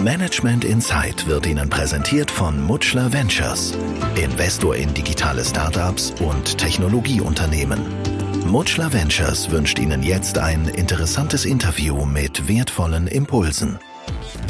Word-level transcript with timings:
Management 0.00 0.64
Insight 0.64 1.26
wird 1.26 1.44
Ihnen 1.46 1.68
präsentiert 1.68 2.30
von 2.30 2.62
Mutschler 2.62 3.12
Ventures, 3.12 3.76
Investor 4.14 4.76
in 4.76 4.94
digitale 4.94 5.44
Startups 5.44 6.14
und 6.20 6.56
Technologieunternehmen. 6.56 7.80
Mutschler 8.46 8.92
Ventures 8.92 9.50
wünscht 9.50 9.80
Ihnen 9.80 10.04
jetzt 10.04 10.38
ein 10.38 10.68
interessantes 10.68 11.44
Interview 11.44 12.04
mit 12.04 12.46
wertvollen 12.46 13.08
Impulsen. 13.08 13.80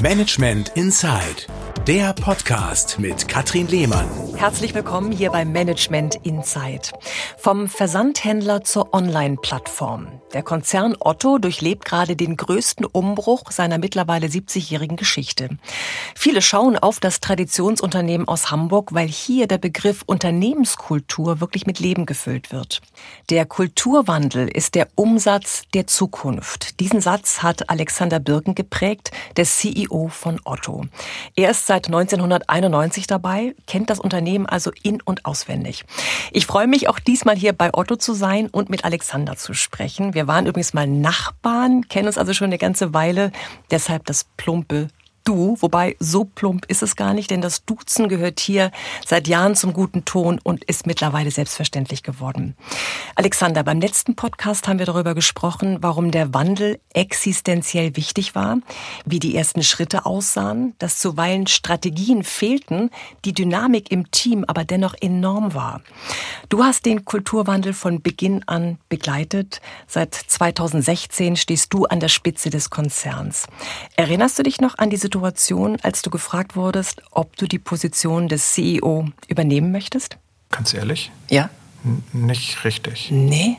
Management 0.02 0.72
Inside 0.74 1.46
der 1.88 2.12
Podcast 2.12 2.98
mit 2.98 3.28
Katrin 3.28 3.66
Lehmann. 3.66 4.06
Herzlich 4.36 4.74
willkommen 4.74 5.10
hier 5.10 5.30
bei 5.30 5.46
Management 5.46 6.16
Insight. 6.22 6.92
Vom 7.38 7.66
Versandhändler 7.66 8.62
zur 8.62 8.92
Online-Plattform. 8.92 10.20
Der 10.34 10.42
Konzern 10.42 10.94
Otto 11.00 11.38
durchlebt 11.38 11.86
gerade 11.86 12.14
den 12.14 12.36
größten 12.36 12.84
Umbruch 12.84 13.50
seiner 13.50 13.78
mittlerweile 13.78 14.26
70-jährigen 14.26 14.98
Geschichte. 14.98 15.48
Viele 16.14 16.42
schauen 16.42 16.76
auf 16.76 17.00
das 17.00 17.20
Traditionsunternehmen 17.20 18.28
aus 18.28 18.50
Hamburg, 18.50 18.92
weil 18.92 19.08
hier 19.08 19.46
der 19.46 19.56
Begriff 19.56 20.02
Unternehmenskultur 20.04 21.40
wirklich 21.40 21.64
mit 21.64 21.80
Leben 21.80 22.04
gefüllt 22.04 22.52
wird. 22.52 22.82
Der 23.30 23.46
Kulturwandel 23.46 24.48
ist 24.48 24.74
der 24.74 24.88
Umsatz 24.96 25.62
der 25.72 25.86
Zukunft. 25.86 26.78
Diesen 26.78 27.00
Satz 27.00 27.42
hat 27.42 27.70
Alexander 27.70 28.20
Birken 28.20 28.54
geprägt, 28.54 29.10
der 29.38 29.46
CEO 29.46 30.08
von 30.08 30.40
Otto. 30.44 30.84
Er 31.36 31.52
ist 31.52 31.66
seit 31.66 31.86
1991 31.86 33.06
dabei, 33.06 33.54
kennt 33.66 33.88
das 33.88 33.98
Unternehmen 33.98 34.44
also 34.44 34.72
in- 34.82 35.00
und 35.00 35.24
auswendig. 35.24 35.86
Ich 36.32 36.44
freue 36.44 36.66
mich 36.66 36.90
auch 36.90 36.98
diesmal 36.98 37.36
hier 37.36 37.54
bei 37.54 37.72
Otto 37.72 37.96
zu 37.96 38.12
sein 38.12 38.48
und 38.48 38.68
mit 38.68 38.84
Alexander 38.84 39.36
zu 39.36 39.54
sprechen. 39.54 40.12
Wir 40.18 40.26
waren 40.26 40.46
übrigens 40.46 40.74
mal 40.74 40.88
Nachbarn, 40.88 41.82
kennen 41.86 42.08
uns 42.08 42.18
also 42.18 42.34
schon 42.34 42.46
eine 42.46 42.58
ganze 42.58 42.92
Weile. 42.92 43.30
Deshalb 43.70 44.04
das 44.06 44.24
plumpe 44.36 44.88
Du, 45.28 45.58
wobei 45.60 45.94
so 46.00 46.24
plump 46.24 46.64
ist 46.68 46.82
es 46.82 46.96
gar 46.96 47.12
nicht, 47.12 47.30
denn 47.30 47.42
das 47.42 47.66
Duzen 47.66 48.08
gehört 48.08 48.40
hier 48.40 48.70
seit 49.04 49.28
Jahren 49.28 49.56
zum 49.56 49.74
guten 49.74 50.06
Ton 50.06 50.40
und 50.42 50.64
ist 50.64 50.86
mittlerweile 50.86 51.30
selbstverständlich 51.30 52.02
geworden. 52.02 52.56
Alexander, 53.14 53.62
beim 53.62 53.78
letzten 53.78 54.16
Podcast 54.16 54.68
haben 54.68 54.78
wir 54.78 54.86
darüber 54.86 55.14
gesprochen, 55.14 55.82
warum 55.82 56.12
der 56.12 56.32
Wandel 56.32 56.80
existenziell 56.94 57.94
wichtig 57.94 58.34
war, 58.34 58.60
wie 59.04 59.18
die 59.18 59.36
ersten 59.36 59.62
Schritte 59.62 60.06
aussahen, 60.06 60.72
dass 60.78 60.98
zuweilen 60.98 61.46
Strategien 61.46 62.24
fehlten, 62.24 62.88
die 63.26 63.34
Dynamik 63.34 63.92
im 63.92 64.10
Team 64.10 64.46
aber 64.46 64.64
dennoch 64.64 64.94
enorm 64.98 65.52
war. 65.52 65.82
Du 66.48 66.64
hast 66.64 66.86
den 66.86 67.04
Kulturwandel 67.04 67.74
von 67.74 68.00
Beginn 68.00 68.44
an 68.48 68.78
begleitet. 68.88 69.60
Seit 69.86 70.14
2016 70.14 71.36
stehst 71.36 71.74
du 71.74 71.84
an 71.84 72.00
der 72.00 72.08
Spitze 72.08 72.48
des 72.48 72.70
Konzerns. 72.70 73.46
Erinnerst 73.94 74.38
du 74.38 74.42
dich 74.42 74.62
noch 74.62 74.78
an 74.78 74.88
die 74.88 74.96
Situation, 74.96 75.17
Situation, 75.18 75.78
als 75.82 76.02
du 76.02 76.10
gefragt 76.10 76.54
wurdest, 76.54 77.02
ob 77.10 77.36
du 77.36 77.46
die 77.46 77.58
Position 77.58 78.28
des 78.28 78.52
CEO 78.52 79.08
übernehmen 79.26 79.72
möchtest? 79.72 80.16
Ganz 80.50 80.74
ehrlich? 80.74 81.10
Ja. 81.28 81.50
N 81.84 82.02
nicht 82.12 82.64
richtig. 82.64 83.10
Nee. 83.10 83.56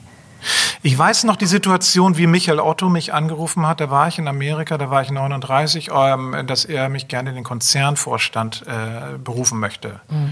Ich 0.83 0.97
weiß 0.97 1.25
noch 1.25 1.35
die 1.35 1.47
Situation, 1.47 2.17
wie 2.17 2.27
Michael 2.27 2.61
Otto 2.61 2.87
mich 2.87 3.13
angerufen 3.13 3.67
hat. 3.67 3.81
Da 3.81 3.89
war 3.89 4.07
ich 4.07 4.17
in 4.19 4.29
Amerika, 4.29 4.77
da 4.77 4.89
war 4.89 5.01
ich 5.01 5.11
39, 5.11 5.89
ähm, 5.93 6.47
dass 6.47 6.63
er 6.63 6.87
mich 6.87 7.09
gerne 7.09 7.31
in 7.31 7.35
den 7.35 7.43
Konzernvorstand 7.43 8.63
äh, 8.65 9.17
berufen 9.17 9.59
möchte. 9.59 9.99
Mhm. 10.09 10.31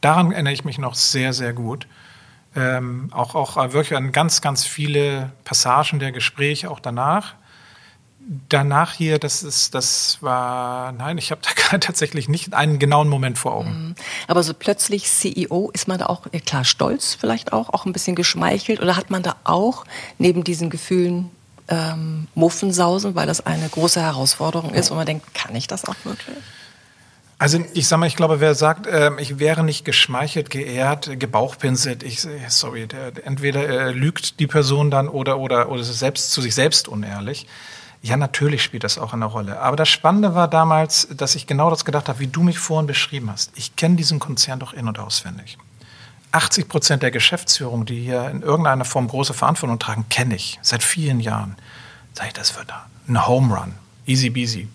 Daran 0.00 0.32
erinnere 0.32 0.54
ich 0.54 0.64
mich 0.64 0.78
noch 0.78 0.96
sehr, 0.96 1.32
sehr 1.32 1.52
gut. 1.52 1.86
Ähm, 2.56 3.10
auch, 3.12 3.36
auch 3.36 3.56
wirklich 3.72 3.96
an 3.96 4.10
ganz, 4.10 4.40
ganz 4.40 4.64
viele 4.64 5.30
Passagen 5.44 6.00
der 6.00 6.10
Gespräche 6.10 6.68
auch 6.68 6.80
danach 6.80 7.34
danach 8.48 8.92
hier, 8.92 9.18
das 9.18 9.42
ist, 9.42 9.74
das 9.74 10.18
war, 10.20 10.92
nein, 10.92 11.18
ich 11.18 11.30
habe 11.30 11.40
da 11.42 11.78
tatsächlich 11.78 12.28
nicht 12.28 12.54
einen 12.54 12.78
genauen 12.78 13.08
Moment 13.08 13.38
vor 13.38 13.54
Augen. 13.54 13.88
Mhm. 13.88 13.94
Aber 14.28 14.42
so 14.42 14.54
plötzlich 14.54 15.10
CEO, 15.10 15.70
ist 15.72 15.88
man 15.88 15.98
da 15.98 16.06
auch, 16.06 16.22
klar, 16.46 16.64
stolz 16.64 17.16
vielleicht 17.18 17.52
auch, 17.52 17.70
auch 17.70 17.86
ein 17.86 17.92
bisschen 17.92 18.16
geschmeichelt 18.16 18.80
oder 18.80 18.96
hat 18.96 19.10
man 19.10 19.22
da 19.22 19.36
auch 19.44 19.84
neben 20.18 20.44
diesen 20.44 20.70
Gefühlen 20.70 21.30
ähm, 21.68 22.28
Muffensausen, 22.34 23.14
weil 23.14 23.26
das 23.26 23.44
eine 23.44 23.68
große 23.68 24.00
Herausforderung 24.00 24.74
ist 24.74 24.90
und 24.90 24.96
man 24.96 25.06
denkt, 25.06 25.34
kann 25.34 25.54
ich 25.54 25.66
das 25.66 25.84
auch 25.84 25.96
wirklich? 26.04 26.36
Also 27.38 27.58
ich 27.74 27.88
sag 27.88 27.98
mal, 27.98 28.06
ich 28.06 28.16
glaube, 28.16 28.40
wer 28.40 28.54
sagt, 28.54 28.86
äh, 28.86 29.10
ich 29.18 29.38
wäre 29.38 29.64
nicht 29.64 29.84
geschmeichelt, 29.84 30.50
geehrt, 30.50 31.18
gebauchpinselt, 31.18 32.02
ich 32.02 32.26
sorry, 32.48 32.86
der, 32.86 33.12
entweder 33.26 33.68
äh, 33.68 33.90
lügt 33.92 34.40
die 34.40 34.46
Person 34.46 34.90
dann 34.90 35.08
oder 35.08 35.38
oder 35.38 35.68
oder 35.68 35.80
ist 35.80 35.98
selbst 35.98 36.30
zu 36.30 36.40
sich 36.40 36.54
selbst 36.54 36.86
unehrlich. 36.86 37.46
Ja, 38.04 38.18
natürlich 38.18 38.62
spielt 38.62 38.84
das 38.84 38.98
auch 38.98 39.14
eine 39.14 39.24
Rolle. 39.24 39.58
Aber 39.60 39.76
das 39.76 39.88
Spannende 39.88 40.34
war 40.34 40.46
damals, 40.46 41.08
dass 41.16 41.36
ich 41.36 41.46
genau 41.46 41.70
das 41.70 41.86
gedacht 41.86 42.10
habe, 42.10 42.18
wie 42.18 42.26
du 42.26 42.42
mich 42.42 42.58
vorhin 42.58 42.86
beschrieben 42.86 43.30
hast. 43.30 43.50
Ich 43.54 43.76
kenne 43.76 43.96
diesen 43.96 44.18
Konzern 44.18 44.60
doch 44.60 44.74
in- 44.74 44.86
und 44.86 44.98
auswendig. 44.98 45.56
80 46.30 46.68
Prozent 46.68 47.02
der 47.02 47.10
Geschäftsführung, 47.10 47.86
die 47.86 48.02
hier 48.02 48.28
in 48.28 48.42
irgendeiner 48.42 48.84
Form 48.84 49.08
große 49.08 49.32
Verantwortung 49.32 49.78
tragen, 49.78 50.04
kenne 50.10 50.34
ich 50.34 50.58
seit 50.60 50.82
vielen 50.82 51.18
Jahren. 51.18 51.56
Sag 52.12 52.26
ich, 52.26 52.34
das 52.34 52.54
wird 52.58 52.74
ein 53.08 53.26
Home 53.26 53.56
Run. 53.56 53.72
Easy 54.04 54.28
beasy. 54.28 54.68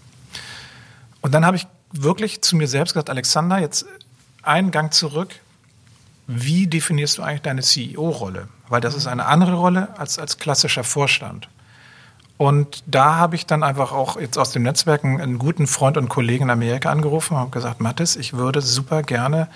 Und 1.22 1.32
dann 1.36 1.46
habe 1.46 1.56
ich 1.56 1.68
wirklich 1.92 2.42
zu 2.42 2.56
mir 2.56 2.68
selbst 2.68 2.94
gesagt, 2.94 3.12
Alexander, 3.12 3.60
jetzt 3.60 3.86
einen 4.42 4.72
Gang 4.72 4.92
zurück. 4.92 5.36
Wie 6.26 6.66
definierst 6.66 7.20
du 7.20 7.22
eigentlich 7.22 7.44
deine 7.44 7.62
CEO-Rolle? 7.62 8.48
Weil 8.70 8.82
das 8.82 8.96
ist 8.96 9.06
eine 9.06 9.28
andere 9.28 9.54
Rolle 9.54 10.00
als 10.00 10.18
als 10.18 10.40
klassischer 10.40 10.84
Vorstand. 10.84 11.48
Und 12.40 12.84
da 12.88 13.16
habe 13.16 13.36
ich 13.36 13.48
dann 13.48 13.64
einfach 13.64 13.92
auch 13.92 14.18
jetzt 14.18 14.38
aus 14.38 14.52
dem 14.52 14.64
Netzwerk 14.64 15.04
einen 15.04 15.40
guten 15.40 15.68
Freund 15.68 15.98
und 15.98 16.08
Kollegen 16.08 16.46
in 16.46 16.50
Amerika 16.50 16.90
angerufen 16.90 17.34
und 17.34 17.42
habe 17.42 17.50
gesagt, 17.50 17.82
Mathis, 17.82 18.16
ich 18.16 18.32
würde 18.32 18.62
super 18.62 19.04
gerne 19.04 19.50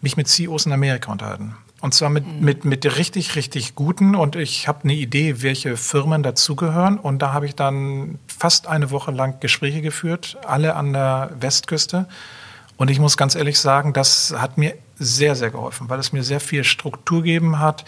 mich 0.00 0.16
mit 0.16 0.26
CEOs 0.26 0.66
in 0.66 0.72
Amerika 0.72 1.12
unterhalten. 1.12 1.54
Und 1.80 1.94
zwar 1.94 2.10
mit, 2.10 2.26
mhm. 2.26 2.44
mit, 2.44 2.64
mit 2.64 2.96
richtig, 2.96 3.36
richtig 3.36 3.76
guten. 3.76 4.16
Und 4.16 4.34
ich 4.34 4.66
habe 4.66 4.82
eine 4.82 4.94
Idee, 4.94 5.42
welche 5.42 5.76
Firmen 5.76 6.24
dazugehören. 6.24 6.98
Und 6.98 7.20
da 7.20 7.32
habe 7.32 7.46
ich 7.46 7.54
dann 7.54 8.18
fast 8.26 8.66
eine 8.66 8.90
Woche 8.90 9.12
lang 9.12 9.38
Gespräche 9.38 9.80
geführt, 9.80 10.38
alle 10.44 10.74
an 10.74 10.92
der 10.92 11.30
Westküste. 11.38 12.08
Und 12.76 12.90
ich 12.90 12.98
muss 12.98 13.16
ganz 13.16 13.36
ehrlich 13.36 13.60
sagen, 13.60 13.92
das 13.92 14.34
hat 14.36 14.58
mir 14.58 14.74
sehr, 14.98 15.36
sehr 15.36 15.50
geholfen, 15.50 15.88
weil 15.88 16.00
es 16.00 16.12
mir 16.12 16.24
sehr 16.24 16.40
viel 16.40 16.64
Struktur 16.64 17.22
gegeben 17.22 17.60
hat 17.60 17.84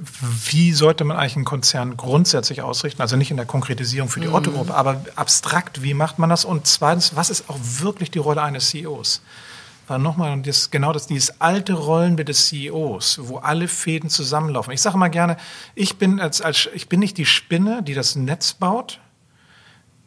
wie 0.00 0.72
sollte 0.72 1.04
man 1.04 1.16
eigentlich 1.16 1.36
einen 1.36 1.44
Konzern 1.44 1.96
grundsätzlich 1.96 2.62
ausrichten? 2.62 3.02
Also 3.02 3.16
nicht 3.16 3.30
in 3.30 3.36
der 3.36 3.46
Konkretisierung 3.46 4.08
für 4.08 4.20
die 4.20 4.28
mhm. 4.28 4.34
Otto-Gruppe, 4.34 4.74
aber 4.74 5.04
abstrakt, 5.14 5.82
wie 5.82 5.94
macht 5.94 6.18
man 6.18 6.30
das? 6.30 6.44
Und 6.44 6.66
zweitens, 6.66 7.16
was 7.16 7.30
ist 7.30 7.48
auch 7.48 7.58
wirklich 7.60 8.10
die 8.10 8.18
Rolle 8.18 8.42
eines 8.42 8.70
CEOs? 8.70 9.22
Weil 9.88 10.00
nochmal, 10.00 10.40
das, 10.42 10.70
genau 10.70 10.92
das, 10.92 11.06
dieses 11.06 11.40
alte 11.40 11.74
Rollenbild 11.74 12.28
des 12.28 12.48
CEOs, 12.48 13.20
wo 13.22 13.38
alle 13.38 13.68
Fäden 13.68 14.10
zusammenlaufen. 14.10 14.72
Ich 14.72 14.82
sage 14.82 14.98
mal 14.98 15.08
gerne, 15.08 15.36
ich 15.74 15.96
bin, 15.96 16.20
als, 16.20 16.42
als, 16.42 16.68
ich 16.74 16.88
bin 16.88 16.98
nicht 16.98 17.18
die 17.18 17.26
Spinne, 17.26 17.82
die 17.84 17.94
das 17.94 18.16
Netz 18.16 18.52
baut 18.54 18.98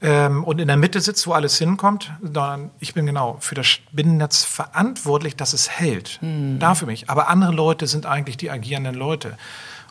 ähm, 0.02 0.44
und 0.44 0.60
in 0.60 0.68
der 0.68 0.76
Mitte 0.76 1.00
sitzt, 1.00 1.28
wo 1.28 1.32
alles 1.32 1.58
hinkommt, 1.58 2.12
sondern 2.22 2.72
ich 2.80 2.94
bin 2.94 3.06
genau 3.06 3.38
für 3.40 3.56
das 3.56 3.68
Spinnennetz 3.68 4.44
verantwortlich, 4.44 5.38
dass 5.38 5.54
es 5.54 5.70
hält. 5.70 6.20
Mhm. 6.22 6.60
Da 6.60 6.76
für 6.76 6.86
mich. 6.86 7.10
Aber 7.10 7.30
andere 7.30 7.54
Leute 7.54 7.88
sind 7.88 8.06
eigentlich 8.06 8.36
die 8.36 8.52
agierenden 8.52 8.96
Leute. 8.96 9.38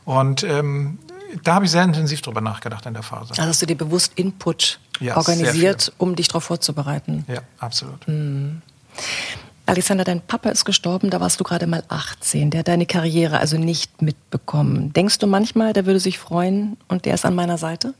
Und 0.08 0.42
ähm, 0.42 0.98
da 1.44 1.56
habe 1.56 1.66
ich 1.66 1.70
sehr 1.70 1.84
intensiv 1.84 2.22
drüber 2.22 2.40
nachgedacht 2.40 2.86
in 2.86 2.94
der 2.94 3.02
Phase. 3.02 3.32
Also 3.32 3.42
hast 3.42 3.60
du 3.60 3.66
dir 3.66 3.76
bewusst 3.76 4.12
Input 4.16 4.80
ja, 5.00 5.18
organisiert, 5.18 5.92
um 5.98 6.16
dich 6.16 6.28
darauf 6.28 6.44
vorzubereiten? 6.44 7.26
Ja, 7.28 7.42
absolut. 7.58 8.08
Mhm. 8.08 8.62
Alexander, 9.66 10.04
dein 10.04 10.22
Papa 10.22 10.48
ist 10.48 10.64
gestorben, 10.64 11.10
da 11.10 11.20
warst 11.20 11.38
du 11.40 11.44
gerade 11.44 11.66
mal 11.66 11.82
18. 11.88 12.48
Der 12.50 12.60
hat 12.60 12.68
deine 12.68 12.86
Karriere 12.86 13.38
also 13.38 13.58
nicht 13.58 14.00
mitbekommen. 14.00 14.94
Denkst 14.94 15.18
du 15.18 15.26
manchmal, 15.26 15.74
der 15.74 15.84
würde 15.84 16.00
sich 16.00 16.18
freuen 16.18 16.78
und 16.88 17.04
der 17.04 17.12
ist 17.12 17.26
an 17.26 17.34
meiner 17.34 17.58
Seite? 17.58 17.92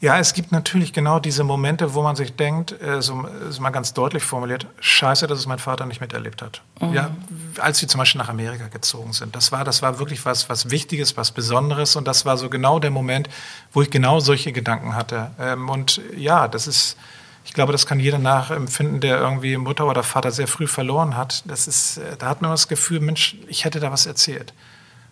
Ja, 0.00 0.18
es 0.18 0.32
gibt 0.32 0.50
natürlich 0.50 0.94
genau 0.94 1.18
diese 1.20 1.44
Momente, 1.44 1.92
wo 1.92 2.02
man 2.02 2.16
sich 2.16 2.34
denkt, 2.34 2.80
äh, 2.80 3.02
so 3.02 3.22
ist 3.48 3.60
mal 3.60 3.68
ganz 3.68 3.92
deutlich 3.92 4.22
formuliert, 4.22 4.66
scheiße, 4.80 5.26
dass 5.26 5.38
es 5.38 5.46
mein 5.46 5.58
Vater 5.58 5.84
nicht 5.84 6.00
miterlebt 6.00 6.40
hat. 6.40 6.62
Mhm. 6.80 6.94
Ja, 6.94 7.10
als 7.58 7.78
sie 7.78 7.86
zum 7.86 7.98
Beispiel 7.98 8.18
nach 8.18 8.30
Amerika 8.30 8.68
gezogen 8.68 9.12
sind. 9.12 9.36
Das 9.36 9.52
war, 9.52 9.62
das 9.62 9.82
war 9.82 9.98
wirklich 9.98 10.24
was, 10.24 10.48
was 10.48 10.70
Wichtiges, 10.70 11.18
was 11.18 11.32
Besonderes 11.32 11.96
und 11.96 12.08
das 12.08 12.24
war 12.24 12.38
so 12.38 12.48
genau 12.48 12.78
der 12.78 12.90
Moment, 12.90 13.28
wo 13.74 13.82
ich 13.82 13.90
genau 13.90 14.20
solche 14.20 14.52
Gedanken 14.52 14.94
hatte. 14.94 15.32
Ähm, 15.38 15.68
und 15.68 16.00
ja, 16.16 16.48
das 16.48 16.66
ist, 16.66 16.96
ich 17.44 17.52
glaube, 17.52 17.72
das 17.72 17.86
kann 17.86 18.00
jeder 18.00 18.18
nachempfinden, 18.18 19.02
der 19.02 19.18
irgendwie 19.18 19.58
Mutter 19.58 19.86
oder 19.86 20.02
Vater 20.02 20.30
sehr 20.30 20.48
früh 20.48 20.66
verloren 20.66 21.14
hat. 21.14 21.42
Das 21.46 21.68
ist, 21.68 21.98
äh, 21.98 22.16
da 22.18 22.30
hat 22.30 22.40
man 22.40 22.50
das 22.50 22.68
Gefühl, 22.68 23.00
Mensch, 23.00 23.36
ich 23.48 23.66
hätte 23.66 23.80
da 23.80 23.92
was 23.92 24.06
erzählt. 24.06 24.54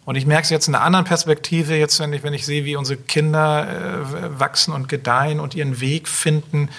Und 0.09 0.17
ich 0.17 0.25
merke 0.25 0.45
es 0.45 0.49
jetzt 0.49 0.69
in 0.69 0.75
einer 0.75 0.85
anderen 0.85 1.05
Perspektive, 1.05 1.77
jetzt 1.77 2.01
wenn 2.01 2.15
ich, 2.15 2.23
wenn 2.23 2.33
ich 2.33 2.47
sehe, 2.47 2.65
wie 2.65 2.77
unsere 2.77 2.99
Kinder 2.99 3.69
äh, 3.69 4.41
wachsen 4.41 4.73
und 4.73 4.89
gedeihen 4.89 5.39
und 5.39 5.55
ihren 5.55 5.83
Weg 5.83 6.09
finden 6.09 6.71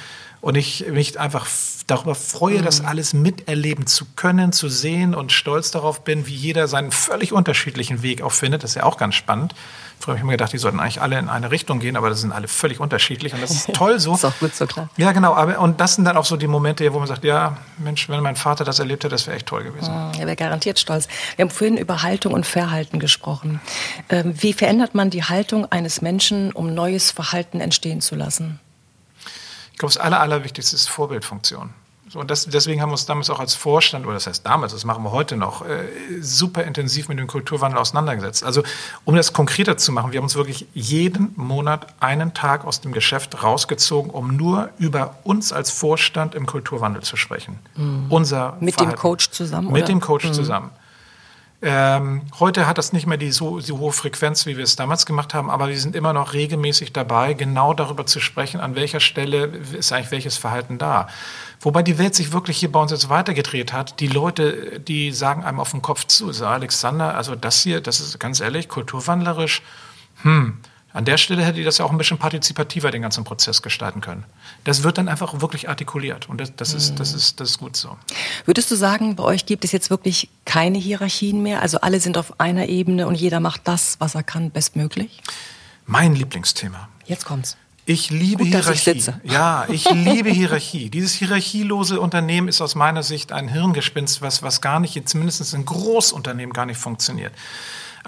Und 0.42 0.56
ich 0.56 0.86
mich 0.88 1.20
einfach 1.20 1.48
darüber 1.88 2.16
freue, 2.16 2.60
mhm. 2.60 2.66
das 2.66 2.84
alles 2.84 3.14
miterleben 3.14 3.88
zu 3.88 4.06
können, 4.16 4.52
zu 4.52 4.70
sehen 4.70 5.16
und 5.16 5.32
stolz 5.32 5.72
darauf 5.72 6.04
bin, 6.04 6.28
wie 6.28 6.36
jeder 6.36 6.68
seinen 6.68 6.92
völlig 6.92 7.34
unterschiedlichen 7.34 8.02
Weg 8.02 8.22
auch 8.22 8.32
findet. 8.32 8.64
Das 8.64 8.72
ist 8.72 8.76
ja 8.76 8.84
auch 8.84 8.98
ganz 8.98 9.16
spannend. 9.16 9.54
Früher 10.00 10.14
habe 10.14 10.20
ich 10.20 10.24
mir 10.24 10.32
gedacht, 10.32 10.54
die 10.54 10.58
sollten 10.58 10.80
eigentlich 10.80 11.02
alle 11.02 11.20
in 11.20 11.28
eine 11.28 11.52
Richtung 11.52 11.80
gehen, 11.80 11.98
aber 11.98 12.10
das 12.10 12.22
sind 12.22 12.32
alle 12.32 12.48
völlig 12.48 12.80
unterschiedlich 12.80 13.34
und 13.34 13.42
das 13.42 13.52
ist 13.52 13.68
toll 13.74 14.00
so. 14.00 14.14
ist 14.14 14.24
auch 14.24 14.38
gut 14.40 14.56
so, 14.56 14.66
klar. 14.66 14.90
Ja, 14.96 15.12
genau. 15.12 15.34
Aber, 15.34 15.60
und 15.60 15.82
das 15.82 15.96
sind 15.96 16.06
dann 16.06 16.16
auch 16.16 16.24
so 16.24 16.38
die 16.38 16.48
Momente, 16.48 16.92
wo 16.94 17.00
man 17.00 17.08
sagt, 17.08 17.26
ja, 17.26 17.58
Mensch, 17.78 18.08
wenn 18.08 18.22
mein 18.22 18.38
Vater 18.38 18.64
das 18.64 18.80
erlebt 18.80 19.04
hätte, 19.04 19.14
das 19.14 19.28
wäre 19.28 19.36
echt 19.36 19.48
toll 19.48 19.66
gewesen. 19.66 19.94
Mhm, 19.94 20.14
er 20.14 20.26
wäre 20.26 20.38
garantiert 20.38 20.80
stolz. 20.80 21.10
Wir 21.36 21.44
haben 21.44 21.52
vorhin 21.52 21.76
über 21.76 22.02
Haltung 22.02 22.34
und 22.34 22.46
Verhalten 22.46 23.00
gesprochen. 23.00 23.60
Ähm, 24.10 24.34
wie 24.42 24.54
verändert 24.54 24.96
man 24.96 25.10
die 25.10 25.24
Haltung 25.24 25.70
eines 25.70 26.02
Menschen, 26.02 26.54
um 26.54 26.74
neues 26.74 27.12
Verhalten 27.12 27.60
entstehen 27.60 28.00
zu 28.00 28.16
lassen? 28.16 28.62
Ich 29.80 29.82
glaube, 29.82 29.94
das 29.94 30.04
Aller, 30.04 30.20
Allerwichtigste 30.20 30.76
ist 30.76 30.90
Vorbildfunktion. 30.90 31.70
So, 32.10 32.20
und 32.20 32.30
das, 32.30 32.48
deswegen 32.48 32.82
haben 32.82 32.90
wir 32.90 32.96
uns 32.96 33.06
damals 33.06 33.30
auch 33.30 33.40
als 33.40 33.56
Vorstand, 33.56 34.06
oder 34.06 34.16
das 34.16 34.28
heißt 34.28 34.46
damals, 34.46 34.74
das 34.74 34.84
machen 34.84 35.06
wir 35.06 35.14
heute 35.14 35.38
noch, 35.38 35.66
äh, 35.66 35.86
super 36.20 36.66
intensiv 36.66 37.08
mit 37.08 37.18
dem 37.18 37.28
Kulturwandel 37.28 37.80
auseinandergesetzt. 37.80 38.44
Also, 38.44 38.62
um 39.06 39.16
das 39.16 39.32
konkreter 39.32 39.78
zu 39.78 39.94
machen, 39.94 40.12
wir 40.12 40.18
haben 40.18 40.26
uns 40.26 40.36
wirklich 40.36 40.68
jeden 40.74 41.32
Monat 41.38 41.88
einen 42.02 42.34
Tag 42.34 42.66
aus 42.66 42.82
dem 42.82 42.92
Geschäft 42.92 43.42
rausgezogen, 43.42 44.12
um 44.12 44.36
nur 44.36 44.70
über 44.80 45.16
uns 45.24 45.54
als 45.54 45.72
Vorstand 45.72 46.36
im 46.36 46.46
Kulturwandel 46.46 47.02
zu 47.02 47.16
sprechen. 47.16 47.58
Mhm. 47.78 48.08
Unser 48.10 48.58
mit 48.60 48.74
Verhalten. 48.74 48.98
dem 48.98 49.00
Coach 49.00 49.30
zusammen? 49.30 49.68
Mit 49.72 49.84
oder? 49.84 49.94
dem 49.94 50.02
Coach 50.02 50.26
mhm. 50.26 50.34
zusammen. 50.34 50.72
Ähm, 51.62 52.22
heute 52.40 52.68
hat 52.68 52.78
das 52.78 52.94
nicht 52.94 53.06
mehr 53.06 53.18
die 53.18 53.32
so, 53.32 53.60
so, 53.60 53.80
hohe 53.80 53.92
Frequenz, 53.92 54.46
wie 54.46 54.56
wir 54.56 54.64
es 54.64 54.78
damals 54.78 55.06
gemacht 55.06 55.34
haben, 55.34 55.50
aber 55.50 55.68
wir 55.68 55.78
sind 55.78 55.94
immer 55.94 56.14
noch 56.14 56.32
regelmäßig 56.32 56.94
dabei, 56.94 57.34
genau 57.34 57.74
darüber 57.74 58.06
zu 58.06 58.22
sprechen, 58.22 58.62
an 58.62 58.76
welcher 58.76 59.02
Stelle 59.02 59.48
ist 59.78 59.92
eigentlich 59.92 60.12
welches 60.12 60.38
Verhalten 60.38 60.78
da. 60.78 61.10
Wobei 61.60 61.84
die 61.84 61.98
Welt 61.98 62.16
sich 62.16 62.32
wirklich 62.32 62.58
hier 62.58 62.72
bei 62.72 62.80
uns 62.80 62.92
jetzt 62.92 63.10
weitergedreht 63.10 63.74
hat. 63.74 64.00
Die 64.00 64.08
Leute, 64.08 64.80
die 64.80 65.12
sagen 65.12 65.44
einem 65.44 65.60
auf 65.60 65.72
den 65.72 65.82
Kopf 65.82 66.06
zu, 66.06 66.32
so 66.32 66.46
Alexander, 66.46 67.16
also 67.16 67.36
das 67.36 67.62
hier, 67.62 67.82
das 67.82 68.00
ist 68.00 68.18
ganz 68.20 68.40
ehrlich, 68.40 68.70
kulturwandlerisch, 68.70 69.62
hm, 70.22 70.60
an 70.92 71.06
der 71.06 71.18
Stelle 71.18 71.44
hätte 71.44 71.60
ich 71.60 71.66
das 71.66 71.78
ja 71.78 71.86
auch 71.86 71.92
ein 71.92 71.98
bisschen 71.98 72.18
partizipativer 72.18 72.90
den 72.90 73.04
ganzen 73.04 73.24
Prozess 73.24 73.62
gestalten 73.62 74.02
können. 74.02 74.24
Das 74.64 74.84
wird 74.84 74.98
dann 74.98 75.08
einfach 75.08 75.40
wirklich 75.40 75.70
artikuliert 75.70 76.28
und 76.30 76.42
das, 76.42 76.56
das, 76.56 76.74
ist, 76.74 77.00
das, 77.00 77.14
ist, 77.14 77.40
das 77.40 77.52
ist 77.52 77.58
gut 77.60 77.76
so. 77.76 77.96
Würdest 78.46 78.72
du 78.72 78.76
sagen, 78.76 79.16
bei 79.16 79.24
euch 79.24 79.46
gibt 79.46 79.64
es 79.64 79.72
jetzt 79.72 79.92
wirklich 79.92 80.30
keine 80.46 80.80
Hierarchien 80.80 81.44
mehr? 81.44 81.62
Also 81.62 81.82
alle 81.82 82.00
sind 82.00 82.18
auf 82.18 82.40
einer 82.40 82.68
Ebene 82.68 83.08
und 83.08 83.16
jeder 83.16 83.40
macht 83.40 83.62
das, 83.68 83.98
was 84.00 84.16
er 84.16 84.24
kann, 84.24 84.50
bestmöglich? 84.50 85.22
Mein 85.86 86.16
Lieblingsthema. 86.16 86.90
Jetzt 87.06 87.26
kommt's. 87.26 87.56
Ich 87.86 88.12
liebe 88.12 88.44
Gut, 88.44 88.54
Hierarchie. 88.54 88.92
Ich 88.92 89.32
ja, 89.32 89.66
ich 89.68 89.90
liebe 89.90 90.30
Hierarchie. 90.30 90.92
Dieses 90.92 91.14
hierarchielose 91.14 92.00
Unternehmen 92.00 92.48
ist 92.48 92.62
aus 92.62 92.76
meiner 92.76 93.02
Sicht 93.02 93.32
ein 93.32 93.48
Hirngespinst, 93.48 94.22
was, 94.22 94.44
was 94.44 94.62
gar 94.62 94.80
nicht, 94.80 95.10
zumindest 95.10 95.54
in 95.56 95.66
Großunternehmen 95.66 96.54
gar 96.54 96.68
nicht 96.68 96.78
funktioniert. 96.78 97.34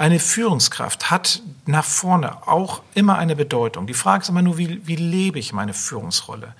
Eine 0.01 0.17
Führungskraft 0.17 1.11
hat 1.11 1.43
nach 1.67 1.85
vorne 1.85 2.47
auch 2.47 2.81
immer 2.95 3.19
eine 3.19 3.35
Bedeutung. 3.35 3.85
Die 3.85 3.93
Frage 3.93 4.23
ist 4.23 4.29
immer 4.29 4.41
nur, 4.41 4.57
wie, 4.57 4.81
wie 4.87 4.95
lebe 4.95 5.37
ich 5.37 5.53
meine 5.53 5.75
Führungsrolle? 5.75 6.55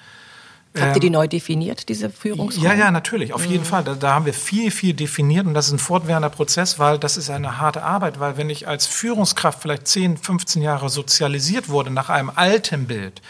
Habt 0.80 0.98
ihr 0.98 1.00
die 1.00 1.08
ähm, 1.08 1.14
neu 1.14 1.28
definiert, 1.28 1.90
diese 1.90 2.12
Führungsrolle? 2.12 2.68
Ja, 2.68 2.76
ja, 2.76 2.92
natürlich, 2.92 3.34
auf 3.34 3.44
jeden 3.48 3.64
mhm. 3.64 3.68
Fall. 3.68 3.84
Da, 3.84 3.96
da, 3.96 4.14
haben 4.14 4.28
wir 4.28 4.36
viel, 4.36 4.70
viel 4.70 4.94
definiert 4.94 5.48
und 5.48 5.56
das 5.56 5.66
ist 5.66 5.74
ein 5.74 5.80
fortwährender 5.80 6.30
Prozess, 6.30 6.78
weil 6.78 7.00
das 7.00 7.18
ist 7.18 7.32
eine 7.32 7.60
harte 7.60 7.82
Arbeit, 7.82 8.20
weil 8.20 8.38
wenn 8.38 8.52
ich 8.52 8.68
als 8.68 8.86
Führungskraft 8.86 9.60
vielleicht 9.60 9.88
10, 9.88 10.18
15 10.18 10.62
Jahre 10.62 10.90
sozialisiert 10.90 11.68
wurde 11.68 11.90
nach 11.90 12.10
einem 12.10 12.30
alten 12.30 12.86
Bild, 12.86 13.24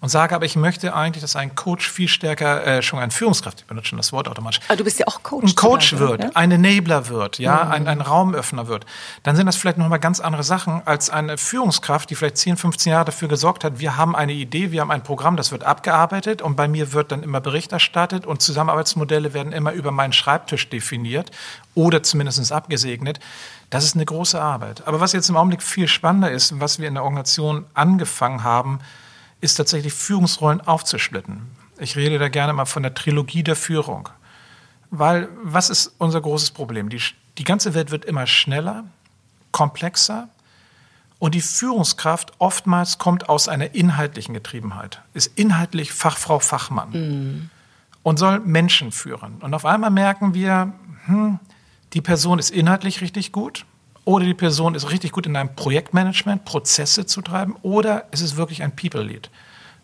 und 0.00 0.08
sage 0.10 0.34
aber, 0.34 0.44
ich 0.44 0.54
möchte 0.54 0.94
eigentlich, 0.94 1.22
dass 1.22 1.34
ein 1.34 1.54
Coach 1.56 1.90
viel 1.90 2.06
stärker, 2.06 2.64
äh, 2.64 2.82
schon 2.82 3.00
ein 3.00 3.10
Führungskraft, 3.10 3.60
ich 3.60 3.66
benutze 3.66 3.88
schon 3.88 3.96
das 3.96 4.12
Wort 4.12 4.28
automatisch. 4.28 4.60
Aber 4.68 4.76
du 4.76 4.84
bist 4.84 4.98
ja 4.98 5.06
auch 5.08 5.22
Coach. 5.24 5.52
Ein 5.52 5.54
Coach 5.56 5.90
Beispiel, 5.90 5.98
wird, 5.98 6.24
ja? 6.24 6.30
ein 6.34 6.52
Enabler 6.52 7.08
wird, 7.08 7.38
ja, 7.38 7.64
mhm. 7.64 7.72
ein, 7.72 7.88
ein 7.88 8.00
Raumöffner 8.00 8.68
wird. 8.68 8.86
Dann 9.24 9.34
sind 9.34 9.46
das 9.46 9.56
vielleicht 9.56 9.78
nochmal 9.78 9.98
ganz 9.98 10.20
andere 10.20 10.44
Sachen 10.44 10.82
als 10.86 11.10
eine 11.10 11.36
Führungskraft, 11.36 12.10
die 12.10 12.14
vielleicht 12.14 12.36
10, 12.36 12.56
15 12.56 12.92
Jahre 12.92 13.06
dafür 13.06 13.28
gesorgt 13.28 13.64
hat, 13.64 13.80
wir 13.80 13.96
haben 13.96 14.14
eine 14.14 14.32
Idee, 14.32 14.70
wir 14.70 14.82
haben 14.82 14.92
ein 14.92 15.02
Programm, 15.02 15.36
das 15.36 15.50
wird 15.50 15.64
abgearbeitet 15.64 16.42
und 16.42 16.54
bei 16.54 16.68
mir 16.68 16.92
wird 16.92 17.10
dann 17.10 17.24
immer 17.24 17.40
Bericht 17.40 17.72
erstattet 17.72 18.24
und 18.24 18.40
Zusammenarbeitsmodelle 18.40 19.34
werden 19.34 19.52
immer 19.52 19.72
über 19.72 19.90
meinen 19.90 20.12
Schreibtisch 20.12 20.68
definiert 20.68 21.32
oder 21.74 22.02
zumindest 22.02 22.52
abgesegnet. 22.52 23.18
Das 23.70 23.84
ist 23.84 23.94
eine 23.94 24.04
große 24.04 24.40
Arbeit. 24.40 24.86
Aber 24.86 25.00
was 25.00 25.12
jetzt 25.12 25.28
im 25.28 25.36
Augenblick 25.36 25.62
viel 25.62 25.88
spannender 25.88 26.30
ist, 26.30 26.58
was 26.60 26.78
wir 26.78 26.88
in 26.88 26.94
der 26.94 27.02
Organisation 27.04 27.66
angefangen 27.74 28.44
haben, 28.44 28.80
ist 29.40 29.54
tatsächlich 29.54 29.92
Führungsrollen 29.92 30.60
aufzusplitten. 30.60 31.42
Ich 31.78 31.96
rede 31.96 32.18
da 32.18 32.28
gerne 32.28 32.52
mal 32.52 32.64
von 32.64 32.82
der 32.82 32.94
Trilogie 32.94 33.42
der 33.42 33.56
Führung. 33.56 34.08
Weil 34.90 35.28
was 35.42 35.70
ist 35.70 35.94
unser 35.98 36.20
großes 36.20 36.50
Problem? 36.50 36.88
Die, 36.88 37.00
die 37.36 37.44
ganze 37.44 37.74
Welt 37.74 37.90
wird 37.90 38.04
immer 38.04 38.26
schneller, 38.26 38.84
komplexer 39.52 40.28
und 41.18 41.34
die 41.34 41.40
Führungskraft 41.40 42.32
oftmals 42.38 42.98
kommt 42.98 43.28
aus 43.28 43.48
einer 43.48 43.74
inhaltlichen 43.74 44.34
Getriebenheit, 44.34 45.02
ist 45.14 45.32
inhaltlich 45.38 45.92
Fachfrau, 45.92 46.38
Fachmann 46.38 46.90
mhm. 46.90 47.50
und 48.02 48.18
soll 48.18 48.40
Menschen 48.40 48.92
führen. 48.92 49.36
Und 49.40 49.54
auf 49.54 49.64
einmal 49.64 49.90
merken 49.90 50.34
wir, 50.34 50.72
hm, 51.06 51.38
die 51.92 52.00
Person 52.00 52.38
ist 52.38 52.50
inhaltlich 52.50 53.00
richtig 53.00 53.32
gut, 53.32 53.66
oder 54.08 54.24
die 54.24 54.32
Person 54.32 54.74
ist 54.74 54.90
richtig 54.90 55.12
gut 55.12 55.26
in 55.26 55.36
einem 55.36 55.54
Projektmanagement, 55.54 56.46
Prozesse 56.46 57.04
zu 57.04 57.20
treiben, 57.20 57.56
oder 57.60 58.06
es 58.10 58.22
ist 58.22 58.38
wirklich 58.38 58.62
ein 58.62 58.74
People-Lead. 58.74 59.28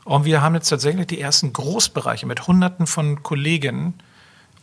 Und 0.05 0.25
wir 0.25 0.41
haben 0.41 0.55
jetzt 0.55 0.71
tatsächlich 0.71 1.07
die 1.09 1.21
ersten 1.21 1.53
Großbereiche 1.53 2.25
mit 2.25 2.47
Hunderten 2.47 2.87
von 2.87 3.23
Kolleginnen 3.23 3.93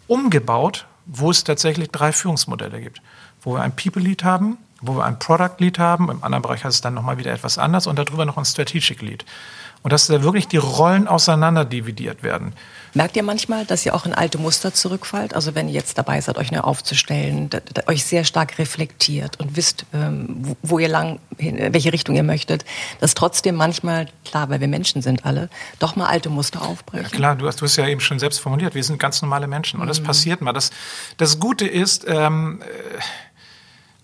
umgebaut, 0.07 0.87
wo 1.05 1.29
es 1.29 1.43
tatsächlich 1.43 1.91
drei 1.91 2.11
Führungsmodelle 2.11 2.81
gibt. 2.81 3.03
Wo 3.43 3.53
wir 3.53 3.61
ein 3.61 3.75
People-Lead 3.75 4.23
haben, 4.23 4.57
wo 4.81 4.95
wir 4.95 5.05
ein 5.05 5.19
Product-Lead 5.19 5.77
haben, 5.77 6.09
im 6.09 6.23
anderen 6.23 6.41
Bereich 6.41 6.63
heißt 6.63 6.77
es 6.77 6.81
dann 6.81 6.95
nochmal 6.95 7.19
wieder 7.19 7.31
etwas 7.31 7.59
anders 7.59 7.85
und 7.85 7.99
darüber 7.99 8.25
noch 8.25 8.37
ein 8.37 8.45
Strategic-Lead. 8.45 9.25
Und 9.83 9.93
dass 9.93 10.07
da 10.07 10.23
wirklich 10.23 10.47
die 10.47 10.57
Rollen 10.57 11.07
auseinander 11.07 11.65
dividiert 11.65 12.23
werden. 12.23 12.53
Merkt 12.93 13.15
ihr 13.15 13.23
manchmal, 13.23 13.65
dass 13.65 13.85
ihr 13.85 13.95
auch 13.95 14.05
in 14.05 14.13
alte 14.13 14.37
Muster 14.37 14.73
zurückfallt? 14.73 15.33
Also 15.33 15.55
wenn 15.55 15.67
ihr 15.67 15.73
jetzt 15.73 15.97
dabei 15.97 16.19
seid, 16.19 16.37
euch 16.37 16.51
neu 16.51 16.59
aufzustellen, 16.59 17.49
euch 17.87 18.05
sehr 18.05 18.23
stark 18.23 18.57
reflektiert 18.57 19.39
und 19.39 19.55
wisst, 19.55 19.85
ähm, 19.93 20.55
wo 20.61 20.77
ihr 20.79 20.89
lang, 20.89 21.19
welche 21.37 21.93
Richtung 21.93 22.15
ihr 22.15 22.23
möchtet, 22.23 22.65
dass 22.99 23.13
trotzdem 23.13 23.55
manchmal, 23.55 24.07
klar, 24.25 24.49
weil 24.49 24.59
wir 24.59 24.67
Menschen 24.67 25.01
sind 25.01 25.25
alle, 25.25 25.49
doch 25.79 25.95
mal 25.95 26.07
alte 26.07 26.29
Muster 26.29 26.61
aufbrechen? 26.61 27.07
Ja, 27.11 27.15
klar, 27.15 27.35
du 27.35 27.47
hast, 27.47 27.61
du 27.61 27.65
hast 27.65 27.77
ja 27.77 27.87
eben 27.87 28.01
schon 28.01 28.19
selbst 28.19 28.39
formuliert, 28.39 28.75
wir 28.75 28.83
sind 28.83 28.99
ganz 28.99 29.21
normale 29.21 29.47
Menschen 29.47 29.79
und 29.79 29.87
das 29.87 30.01
mhm. 30.01 30.05
passiert 30.05 30.41
mal. 30.41 30.53
Das, 30.53 30.71
das 31.17 31.39
Gute 31.39 31.67
ist, 31.67 32.05
ähm, 32.07 32.61
äh, 32.61 32.99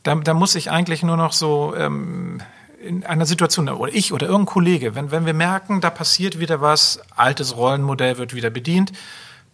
da, 0.03 0.15
da 0.15 0.33
muss 0.33 0.55
ich 0.55 0.71
eigentlich 0.71 1.03
nur 1.03 1.17
noch 1.17 1.33
so... 1.33 1.75
Ähm, 1.75 2.41
in 2.81 3.05
einer 3.05 3.25
Situation, 3.25 3.69
oder 3.69 3.93
ich 3.93 4.13
oder 4.13 4.27
irgendein 4.27 4.53
Kollege, 4.53 4.95
wenn, 4.95 5.11
wenn 5.11 5.25
wir 5.25 5.33
merken, 5.33 5.81
da 5.81 5.89
passiert 5.89 6.39
wieder 6.39 6.61
was, 6.61 6.99
altes 7.15 7.57
Rollenmodell 7.57 8.17
wird 8.17 8.33
wieder 8.33 8.49
bedient, 8.49 8.91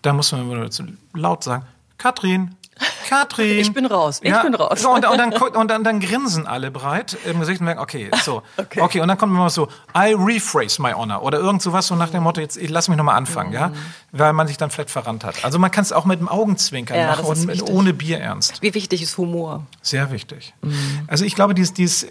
dann 0.02 0.16
muss 0.16 0.32
man 0.32 0.48
nur 0.48 0.70
laut 1.14 1.44
sagen, 1.44 1.66
Katrin, 1.98 2.56
Katrin. 3.10 3.60
Ich 3.60 3.74
bin 3.74 3.86
raus. 3.86 4.20
Ich 4.24 4.30
ja, 4.30 4.42
bin 4.44 4.56
raus. 4.56 4.82
So, 4.82 4.92
und, 4.92 5.06
und, 5.06 5.18
dann, 5.18 5.34
und 5.34 5.68
dann, 5.70 5.84
dann 5.84 6.00
grinsen 6.00 6.48
alle 6.48 6.72
breit 6.72 7.18
im 7.26 7.40
Gesicht 7.40 7.60
und 7.60 7.66
merken, 7.66 7.82
okay, 7.82 8.10
so. 8.24 8.42
Okay. 8.58 8.82
okay. 8.82 9.02
und 9.02 9.08
dann 9.08 9.18
kommt 9.18 9.34
immer 9.34 9.50
so, 9.50 9.68
I 9.96 10.14
rephrase 10.14 10.82
my 10.82 10.94
honor 10.94 11.22
oder 11.22 11.40
irgend 11.40 11.62
sowas 11.62 11.88
so 11.88 11.96
nach 11.96 12.10
dem 12.10 12.24
Motto, 12.24 12.42
jetzt 12.42 12.60
lass 12.70 12.88
mich 12.88 12.98
nochmal 12.98 13.16
anfangen, 13.16 13.50
mhm. 13.50 13.56
ja. 13.56 13.72
Weil 14.12 14.34
man 14.34 14.48
sich 14.48 14.58
dann 14.58 14.70
vielleicht 14.70 14.90
verrannt 14.90 15.24
hat. 15.24 15.44
Also 15.44 15.60
man 15.60 15.72
kann 15.72 15.84
es 15.84 15.92
auch 15.92 16.06
mit 16.06 16.20
dem 16.20 16.28
Augenzwinkern 16.28 16.98
ja, 16.98 17.08
machen 17.08 17.26
und 17.26 17.46
mit, 17.46 17.70
ohne 17.70 17.94
Bier 17.94 18.20
ernst. 18.20 18.62
Wie 18.62 18.74
wichtig 18.74 19.02
ist 19.02 19.18
Humor? 19.18 19.66
Sehr 19.82 20.12
wichtig. 20.12 20.54
Mhm. 20.62 21.04
Also 21.08 21.26
ich 21.26 21.36
glaube, 21.36 21.54
dieses, 21.54 21.74
dieses 21.74 22.08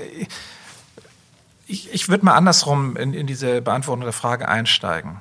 ich, 1.67 1.93
ich 1.93 2.09
würde 2.09 2.25
mal 2.25 2.35
andersrum 2.35 2.97
in, 2.97 3.15
in 3.15 3.27
diese 3.27 3.63
Beantwortung 3.63 4.03
der 4.05 4.13
Frage 4.13 4.49
einsteigen. 4.49 5.21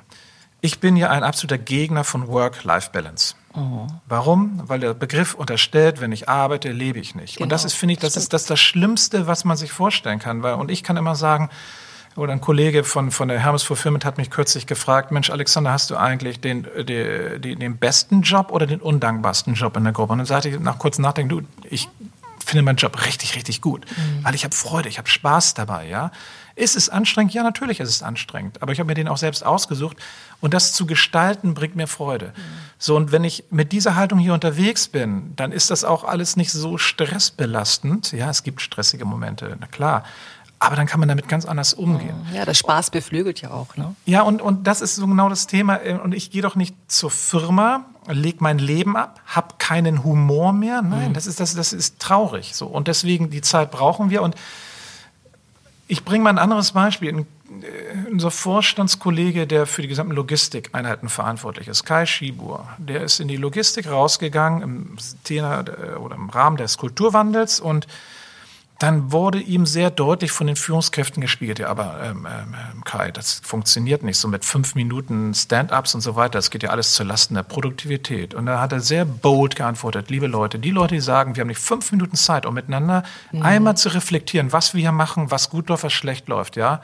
Ich 0.60 0.78
bin 0.78 0.96
ja 0.96 1.10
ein 1.10 1.24
absoluter 1.24 1.58
Gegner 1.58 2.04
von 2.04 2.28
Work-Life-Balance. 2.28 3.34
Oh. 3.54 3.86
Warum? 4.06 4.62
Weil 4.66 4.80
der 4.80 4.94
Begriff 4.94 5.34
unterstellt, 5.34 6.00
wenn 6.00 6.12
ich 6.12 6.28
arbeite, 6.28 6.70
lebe 6.70 7.00
ich 7.00 7.14
nicht. 7.14 7.36
Genau. 7.36 7.44
Und 7.44 7.48
das 7.50 7.64
ist, 7.64 7.74
finde 7.74 7.94
ich, 7.94 7.98
das 7.98 8.12
Stimmt. 8.12 8.22
ist 8.22 8.32
das, 8.32 8.46
das 8.46 8.60
Schlimmste, 8.60 9.26
was 9.26 9.44
man 9.44 9.56
sich 9.56 9.72
vorstellen 9.72 10.20
kann. 10.20 10.42
Weil, 10.42 10.54
und 10.54 10.70
ich 10.70 10.84
kann 10.84 10.96
immer 10.96 11.16
sagen, 11.16 11.50
oder 12.14 12.32
ein 12.32 12.40
Kollege 12.40 12.84
von, 12.84 13.10
von 13.10 13.28
der 13.28 13.40
Hermes 13.40 13.62
Fulfillment 13.62 14.04
hat 14.04 14.18
mich 14.18 14.30
kürzlich 14.30 14.66
gefragt, 14.66 15.12
Mensch, 15.12 15.30
Alexander, 15.30 15.72
hast 15.72 15.90
du 15.90 15.96
eigentlich 15.96 16.40
den, 16.40 16.66
den, 16.76 17.40
den, 17.40 17.58
den 17.58 17.76
besten 17.78 18.22
Job 18.22 18.52
oder 18.52 18.66
den 18.66 18.80
undankbarsten 18.80 19.54
Job 19.54 19.76
in 19.76 19.84
der 19.84 19.92
Gruppe? 19.92 20.12
Und 20.12 20.18
dann 20.18 20.26
sagte 20.26 20.50
ich 20.50 20.60
nach 20.60 20.78
kurzem 20.78 21.02
Nachdenken, 21.02 21.28
du, 21.30 21.42
ich 21.68 21.88
finde 22.42 22.62
meinen 22.62 22.76
Job 22.76 23.04
richtig, 23.06 23.36
richtig 23.36 23.60
gut, 23.60 23.86
mhm. 23.90 24.24
weil 24.24 24.34
ich 24.34 24.44
habe 24.44 24.54
Freude, 24.54 24.88
ich 24.88 24.98
habe 24.98 25.08
Spaß 25.08 25.54
dabei, 25.54 25.88
ja. 25.88 26.10
Ist 26.54 26.76
es 26.76 26.90
anstrengend? 26.90 27.32
Ja, 27.32 27.42
natürlich 27.42 27.80
ist 27.80 27.88
es 27.88 28.02
anstrengend. 28.02 28.60
Aber 28.60 28.72
ich 28.72 28.78
habe 28.78 28.86
mir 28.86 28.94
den 28.94 29.08
auch 29.08 29.16
selbst 29.16 29.44
ausgesucht. 29.44 29.96
Und 30.40 30.52
das 30.52 30.74
zu 30.74 30.84
gestalten 30.84 31.54
bringt 31.54 31.76
mir 31.76 31.86
Freude. 31.86 32.26
Mhm. 32.26 32.40
So, 32.78 32.94
und 32.94 33.10
wenn 33.10 33.24
ich 33.24 33.44
mit 33.48 33.72
dieser 33.72 33.96
Haltung 33.96 34.18
hier 34.18 34.34
unterwegs 34.34 34.88
bin, 34.88 35.32
dann 35.36 35.50
ist 35.50 35.70
das 35.70 35.82
auch 35.82 36.04
alles 36.04 36.36
nicht 36.36 36.52
so 36.52 36.76
stressbelastend. 36.76 38.12
Ja, 38.12 38.28
es 38.28 38.42
gibt 38.42 38.60
stressige 38.60 39.06
Momente, 39.06 39.56
na 39.58 39.66
klar. 39.66 40.04
aber 40.62 40.76
dann 40.76 40.86
kann 40.86 41.00
man 41.00 41.08
damit 41.08 41.28
ganz 41.28 41.44
anders 41.44 41.74
umgehen. 41.74 42.14
Ja, 42.32 42.44
der 42.44 42.54
Spaß 42.54 42.90
beflügelt 42.90 43.40
ja 43.40 43.50
auch. 43.50 43.76
Ne? 43.76 43.96
Ja, 44.04 44.22
und, 44.22 44.40
und 44.40 44.66
das 44.66 44.80
ist 44.80 44.94
so 44.94 45.06
genau 45.06 45.28
das 45.28 45.48
Thema. 45.48 45.80
Und 46.02 46.14
ich 46.14 46.30
gehe 46.30 46.42
doch 46.42 46.54
nicht 46.54 46.76
zur 46.86 47.10
Firma, 47.10 47.86
leg 48.08 48.40
mein 48.40 48.58
Leben 48.58 48.96
ab, 48.96 49.20
hab 49.26 49.58
keinen 49.58 50.04
Humor 50.04 50.52
mehr. 50.52 50.82
Nein, 50.82 51.10
mhm. 51.10 51.14
das, 51.14 51.26
ist, 51.26 51.40
das, 51.40 51.54
das 51.54 51.72
ist 51.72 51.98
traurig. 51.98 52.54
So. 52.54 52.66
Und 52.66 52.88
deswegen, 52.88 53.30
die 53.30 53.40
Zeit 53.40 53.70
brauchen 53.70 54.10
wir. 54.10 54.22
Und 54.22 54.34
ich 55.88 56.04
bringe 56.04 56.24
mal 56.24 56.30
ein 56.30 56.38
anderes 56.38 56.72
Beispiel. 56.72 57.26
Unser 58.10 58.30
Vorstandskollege, 58.30 59.46
der 59.46 59.66
für 59.66 59.82
die 59.82 59.88
gesamten 59.88 60.14
Logistikeinheiten 60.14 61.08
verantwortlich 61.08 61.68
ist, 61.68 61.84
Kai 61.84 62.06
Schibur, 62.06 62.66
der 62.78 63.02
ist 63.02 63.20
in 63.20 63.28
die 63.28 63.36
Logistik 63.36 63.90
rausgegangen 63.90 64.62
im, 64.62 64.96
Thema, 65.22 65.64
oder 66.00 66.14
im 66.14 66.30
Rahmen 66.30 66.56
des 66.56 66.78
Kulturwandels 66.78 67.60
und 67.60 67.86
dann 68.82 69.12
wurde 69.12 69.38
ihm 69.38 69.64
sehr 69.64 69.90
deutlich 69.90 70.32
von 70.32 70.46
den 70.46 70.56
Führungskräften 70.56 71.20
gespiegelt, 71.20 71.60
ja, 71.60 71.68
aber 71.68 72.00
ähm, 72.02 72.26
ähm, 72.26 72.84
Kai, 72.84 73.12
das 73.12 73.40
funktioniert 73.44 74.02
nicht 74.02 74.18
so 74.18 74.26
mit 74.26 74.44
fünf 74.44 74.74
Minuten 74.74 75.34
Stand-ups 75.34 75.94
und 75.94 76.00
so 76.00 76.16
weiter. 76.16 76.38
Das 76.38 76.50
geht 76.50 76.62
ja 76.64 76.70
alles 76.70 76.94
zu 76.94 77.04
Lasten 77.04 77.34
der 77.34 77.44
Produktivität. 77.44 78.34
Und 78.34 78.46
da 78.46 78.60
hat 78.60 78.72
er 78.72 78.80
sehr 78.80 79.04
bold 79.04 79.54
geantwortet, 79.54 80.10
liebe 80.10 80.26
Leute, 80.26 80.58
die 80.58 80.70
Leute, 80.70 80.96
die 80.96 81.00
sagen, 81.00 81.36
wir 81.36 81.42
haben 81.42 81.48
nicht 81.48 81.60
fünf 81.60 81.92
Minuten 81.92 82.16
Zeit, 82.16 82.44
um 82.44 82.54
miteinander 82.54 83.04
mhm. 83.30 83.42
einmal 83.42 83.76
zu 83.76 83.88
reflektieren, 83.88 84.52
was 84.52 84.74
wir 84.74 84.80
hier 84.80 84.92
machen, 84.92 85.30
was 85.30 85.50
gut 85.50 85.68
läuft, 85.68 85.84
was 85.84 85.92
schlecht 85.92 86.28
läuft, 86.28 86.56
ja 86.56 86.82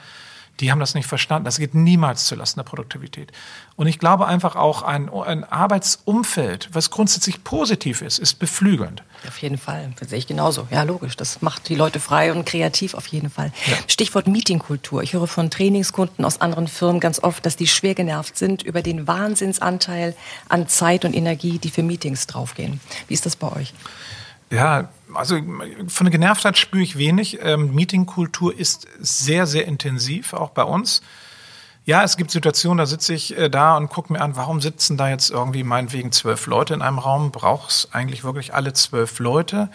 die 0.60 0.70
haben 0.70 0.80
das 0.80 0.94
nicht 0.94 1.06
verstanden. 1.06 1.44
Das 1.44 1.58
geht 1.58 1.74
niemals 1.74 2.26
zulasten 2.26 2.60
der 2.60 2.68
Produktivität. 2.68 3.32
Und 3.76 3.86
ich 3.86 3.98
glaube 3.98 4.26
einfach 4.26 4.56
auch, 4.56 4.82
ein, 4.82 5.08
ein 5.08 5.44
Arbeitsumfeld, 5.44 6.70
was 6.72 6.90
grundsätzlich 6.90 7.44
positiv 7.44 8.02
ist, 8.02 8.18
ist 8.18 8.34
beflügelnd. 8.34 9.02
Auf 9.26 9.38
jeden 9.38 9.58
Fall, 9.58 9.92
das 9.98 10.10
sehe 10.10 10.18
ich 10.18 10.26
genauso. 10.26 10.66
Ja, 10.70 10.82
logisch. 10.82 11.16
Das 11.16 11.42
macht 11.42 11.68
die 11.68 11.74
Leute 11.74 12.00
frei 12.00 12.32
und 12.32 12.44
kreativ 12.44 12.94
auf 12.94 13.06
jeden 13.06 13.30
Fall. 13.30 13.52
Ja. 13.66 13.76
Stichwort 13.86 14.26
Meetingkultur. 14.26 15.02
Ich 15.02 15.12
höre 15.12 15.26
von 15.26 15.50
Trainingskunden 15.50 16.24
aus 16.24 16.40
anderen 16.40 16.68
Firmen 16.68 17.00
ganz 17.00 17.22
oft, 17.22 17.44
dass 17.46 17.56
die 17.56 17.66
schwer 17.66 17.94
genervt 17.94 18.36
sind 18.36 18.62
über 18.62 18.82
den 18.82 19.06
Wahnsinnsanteil 19.06 20.14
an 20.48 20.68
Zeit 20.68 21.04
und 21.04 21.14
Energie, 21.14 21.58
die 21.58 21.70
für 21.70 21.82
Meetings 21.82 22.26
draufgehen. 22.26 22.80
Wie 23.06 23.14
ist 23.14 23.26
das 23.26 23.36
bei 23.36 23.50
euch? 23.52 23.74
Ja, 24.50 24.88
also 25.14 25.36
von 25.88 26.04
der 26.04 26.10
Genervtheit 26.10 26.58
spüre 26.58 26.82
ich 26.82 26.98
wenig. 26.98 27.38
Ähm, 27.42 27.74
Meetingkultur 27.74 28.56
ist 28.56 28.86
sehr, 28.98 29.46
sehr 29.46 29.66
intensiv, 29.66 30.32
auch 30.32 30.50
bei 30.50 30.62
uns. 30.62 31.02
Ja, 31.84 32.02
es 32.02 32.18
gibt 32.18 32.30
Situationen, 32.30 32.78
da 32.78 32.86
sitze 32.86 33.14
ich 33.14 33.36
äh, 33.36 33.48
da 33.48 33.76
und 33.76 33.88
gucke 33.88 34.12
mir 34.12 34.20
an, 34.20 34.36
warum 34.36 34.60
sitzen 34.60 34.98
da 34.98 35.08
jetzt 35.08 35.30
irgendwie 35.30 35.64
meinetwegen 35.64 36.12
zwölf 36.12 36.46
Leute 36.46 36.74
in 36.74 36.82
einem 36.82 36.98
Raum? 36.98 37.30
Braucht 37.30 37.70
es 37.70 37.88
eigentlich 37.92 38.24
wirklich 38.24 38.52
alle 38.52 38.74
zwölf 38.74 39.18
Leute? 39.20 39.70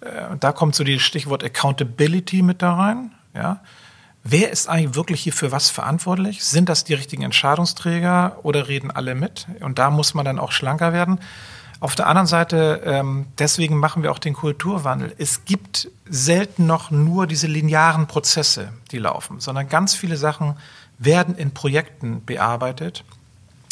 Äh, 0.00 0.36
da 0.38 0.52
kommt 0.52 0.76
so 0.76 0.84
das 0.84 1.02
Stichwort 1.02 1.42
Accountability 1.42 2.42
mit 2.42 2.62
da 2.62 2.74
rein. 2.74 3.10
Ja. 3.34 3.62
Wer 4.22 4.50
ist 4.52 4.68
eigentlich 4.68 4.94
wirklich 4.94 5.22
hier 5.22 5.32
für 5.32 5.52
was 5.52 5.70
verantwortlich? 5.70 6.44
Sind 6.44 6.68
das 6.68 6.84
die 6.84 6.94
richtigen 6.94 7.24
Entscheidungsträger 7.24 8.38
oder 8.42 8.68
reden 8.68 8.90
alle 8.90 9.14
mit? 9.14 9.46
Und 9.60 9.78
da 9.78 9.90
muss 9.90 10.14
man 10.14 10.24
dann 10.24 10.38
auch 10.38 10.52
schlanker 10.52 10.92
werden. 10.92 11.18
Auf 11.84 11.94
der 11.94 12.06
anderen 12.06 12.26
Seite, 12.26 12.80
ähm, 12.86 13.26
deswegen 13.38 13.76
machen 13.76 14.02
wir 14.02 14.10
auch 14.10 14.18
den 14.18 14.32
Kulturwandel. 14.32 15.14
Es 15.18 15.44
gibt 15.44 15.90
selten 16.08 16.64
noch 16.64 16.90
nur 16.90 17.26
diese 17.26 17.46
linearen 17.46 18.06
Prozesse, 18.06 18.72
die 18.90 18.96
laufen, 18.96 19.38
sondern 19.38 19.68
ganz 19.68 19.94
viele 19.94 20.16
Sachen 20.16 20.56
werden 20.96 21.36
in 21.36 21.50
Projekten 21.50 22.24
bearbeitet, 22.24 23.04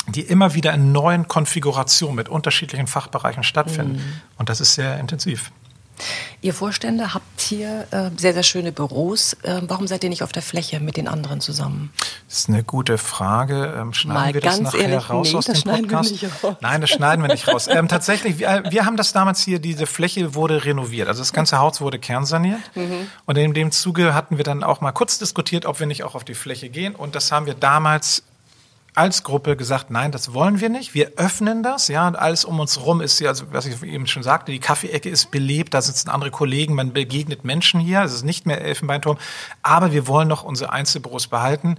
die 0.09 0.21
immer 0.21 0.53
wieder 0.53 0.75
in 0.75 0.93
neuen 0.93 1.27
Konfigurationen 1.27 2.15
mit 2.15 2.29
unterschiedlichen 2.29 2.87
Fachbereichen 2.87 3.45
stattfinden. 3.45 3.95
Mhm. 3.95 4.21
Und 4.37 4.51
das 4.51 4.61
ist 4.61 4.75
sehr 4.75 5.01
intensiv. 5.01 5.51
Ihr 6.41 6.55
Vorstände 6.55 7.15
habt 7.15 7.41
hier 7.41 7.87
äh, 7.91 8.11
sehr, 8.17 8.33
sehr 8.33 8.43
schöne 8.43 8.73
Büros. 8.73 9.35
Äh, 9.43 9.63
warum 9.63 9.87
seid 9.87 10.03
ihr 10.05 10.11
nicht 10.11 10.23
auf 10.23 10.33
der 10.33 10.43
Fläche 10.43 10.81
mit 10.81 10.97
den 10.97 11.09
anderen 11.09 11.41
zusammen? 11.41 11.93
Das 12.29 12.41
ist 12.41 12.49
eine 12.49 12.65
gute 12.65 12.99
Frage. 12.99 13.75
Ähm, 13.79 13.93
schneiden 13.93 14.23
Mal 14.23 14.35
wir 14.35 14.41
das 14.41 14.61
nachher 14.61 14.81
ehrlich, 14.81 15.11
raus 15.11 15.31
nee, 15.31 15.39
aus 15.39 15.47
dem 15.47 15.63
Podcast? 15.63 16.15
Nein, 16.61 16.81
das 16.81 16.91
schneiden 16.91 17.23
wir 17.23 17.33
nicht 17.33 17.47
raus. 17.47 17.69
Ähm, 17.69 17.89
tatsächlich, 17.89 18.39
wir, 18.39 18.65
wir, 18.69 18.85
haben 18.85 18.97
das 18.97 19.13
damals 19.13 19.41
hier, 19.43 19.59
diese 19.59 19.87
Fläche 19.87 20.35
wurde 20.35 20.65
renoviert. 20.65 21.09
Also 21.09 21.21
das 21.21 21.33
ganze 21.33 21.59
Haus 21.59 21.81
wurde 21.81 21.99
kernsaniert. 21.99 22.61
Mhm. 22.75 23.09
Und 23.27 23.39
in 23.39 23.55
dem 23.55 23.71
Zuge 23.71 24.15
hatten 24.15 24.37
wir 24.37 24.45
dann 24.45 24.65
auch 24.65 24.81
mal 24.81 24.93
kurz 24.93 25.19
diskutiert, 25.19 25.67
ob 25.67 25.79
wir 25.79 25.87
nicht 25.87 26.05
auch 26.05 26.15
auf 26.15 26.25
die 26.25 26.35
Fläche 26.35 26.69
gehen. 26.69 26.95
Und 26.95 27.15
das 27.15 27.31
haben 27.31 27.47
wir 27.47 27.55
damals 27.55 28.25
als 28.95 29.23
Gruppe 29.23 29.57
gesagt, 29.57 29.91
nein, 29.91 30.13
das 30.13 30.35
wollen 30.35 30.61
wir 30.61 30.69
nicht. 30.69 30.95
Wir 30.95 31.13
öffnen 31.17 31.63
das, 31.63 31.89
ja, 31.89 32.07
und 32.07 32.17
alles 32.17 32.45
um 32.45 32.61
uns 32.61 32.85
rum 32.85 33.01
ist 33.01 33.19
ja, 33.21 33.29
also 33.31 33.47
was 33.51 33.65
ich 33.65 33.83
eben 33.83 34.07
schon 34.07 34.23
sagte, 34.23 34.53
die 34.53 34.59
Kaffeeecke 34.59 35.09
ist 35.09 35.31
belebt, 35.31 35.73
da 35.73 35.81
sitzen 35.81 36.11
andere 36.11 36.31
Kollegen, 36.31 36.75
man 36.75 36.93
begegnet 36.93 37.45
Menschen 37.45 37.81
hier, 37.81 38.03
es 38.03 38.13
ist 38.13 38.25
nicht 38.25 38.45
mehr 38.45 38.61
Elfenbeinturm, 38.61 39.17
aber 39.63 39.93
wir 39.93 40.07
wollen 40.09 40.29
noch 40.29 40.43
unsere 40.43 40.73
Einzelbüros 40.73 41.29
behalten. 41.29 41.79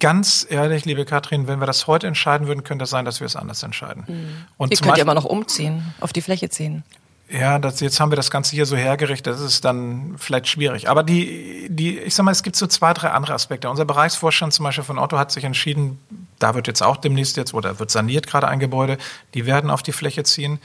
Ganz 0.00 0.46
ehrlich, 0.48 0.86
liebe 0.86 1.04
Katrin, 1.04 1.46
wenn 1.46 1.60
wir 1.60 1.66
das 1.66 1.86
heute 1.86 2.06
entscheiden 2.06 2.48
würden, 2.48 2.64
könnte 2.64 2.84
es 2.84 2.90
sein, 2.90 3.04
dass 3.04 3.20
wir 3.20 3.26
es 3.26 3.36
anders 3.36 3.62
entscheiden. 3.62 4.04
Mhm. 4.08 4.46
Und 4.56 4.72
Ihr 4.72 4.78
könnt 4.78 4.96
ja 4.96 5.02
immer 5.02 5.14
noch 5.14 5.26
umziehen, 5.26 5.94
auf 6.00 6.12
die 6.12 6.22
Fläche 6.22 6.48
ziehen. 6.48 6.82
Ja, 7.30 7.58
das, 7.58 7.80
jetzt 7.80 8.00
haben 8.00 8.10
wir 8.10 8.16
das 8.16 8.30
Ganze 8.30 8.56
hier 8.56 8.64
so 8.64 8.74
hergerichtet, 8.74 9.34
das 9.34 9.42
ist 9.42 9.62
dann 9.62 10.14
vielleicht 10.16 10.48
schwierig. 10.48 10.88
Aber 10.88 11.02
die, 11.02 11.66
die, 11.68 11.98
ich 11.98 12.14
sag 12.14 12.24
mal, 12.24 12.30
es 12.30 12.42
gibt 12.42 12.56
so 12.56 12.66
zwei, 12.66 12.94
drei 12.94 13.10
andere 13.10 13.34
Aspekte. 13.34 13.68
Unser 13.68 13.84
Bereichsvorstand 13.84 14.54
zum 14.54 14.64
Beispiel 14.64 14.84
von 14.84 14.98
Otto 14.98 15.18
hat 15.18 15.30
sich 15.30 15.44
entschieden, 15.44 15.98
da 16.38 16.54
wird 16.54 16.68
jetzt 16.68 16.82
auch 16.82 16.96
demnächst 16.96 17.36
jetzt, 17.36 17.52
oder 17.52 17.78
wird 17.78 17.90
saniert 17.90 18.26
gerade 18.26 18.48
ein 18.48 18.60
Gebäude, 18.60 18.96
die 19.34 19.44
werden 19.44 19.68
auf 19.68 19.82
die 19.82 19.92
Fläche 19.92 20.22
ziehen. 20.22 20.58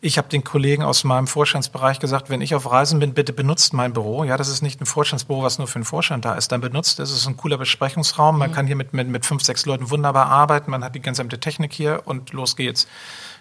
Ich 0.00 0.18
habe 0.18 0.28
den 0.28 0.42
Kollegen 0.42 0.82
aus 0.82 1.04
meinem 1.04 1.28
Vorstandsbereich 1.28 2.00
gesagt, 2.00 2.30
wenn 2.30 2.40
ich 2.40 2.54
auf 2.54 2.70
Reisen 2.70 2.98
bin, 2.98 3.14
bitte 3.14 3.32
benutzt 3.32 3.72
mein 3.72 3.92
Büro. 3.92 4.24
Ja, 4.24 4.36
das 4.36 4.48
ist 4.48 4.62
nicht 4.62 4.80
ein 4.80 4.86
Vorstandsbüro, 4.86 5.42
was 5.44 5.58
nur 5.58 5.68
für 5.68 5.78
den 5.78 5.84
Vorstand 5.84 6.24
da 6.24 6.34
ist. 6.34 6.50
Dann 6.50 6.60
benutzt, 6.60 6.98
das 6.98 7.12
ist 7.12 7.26
ein 7.28 7.36
cooler 7.36 7.58
Besprechungsraum. 7.58 8.38
Man 8.38 8.50
mhm. 8.50 8.54
kann 8.54 8.66
hier 8.66 8.76
mit, 8.76 8.92
mit, 8.92 9.08
mit 9.08 9.24
fünf, 9.24 9.42
sechs 9.42 9.66
Leuten 9.66 9.90
wunderbar 9.90 10.26
arbeiten. 10.26 10.70
Man 10.70 10.82
hat 10.82 10.94
die 10.96 11.00
gesamte 11.00 11.38
Technik 11.38 11.72
hier 11.72 12.02
und 12.04 12.32
los 12.32 12.56
geht's. 12.56 12.88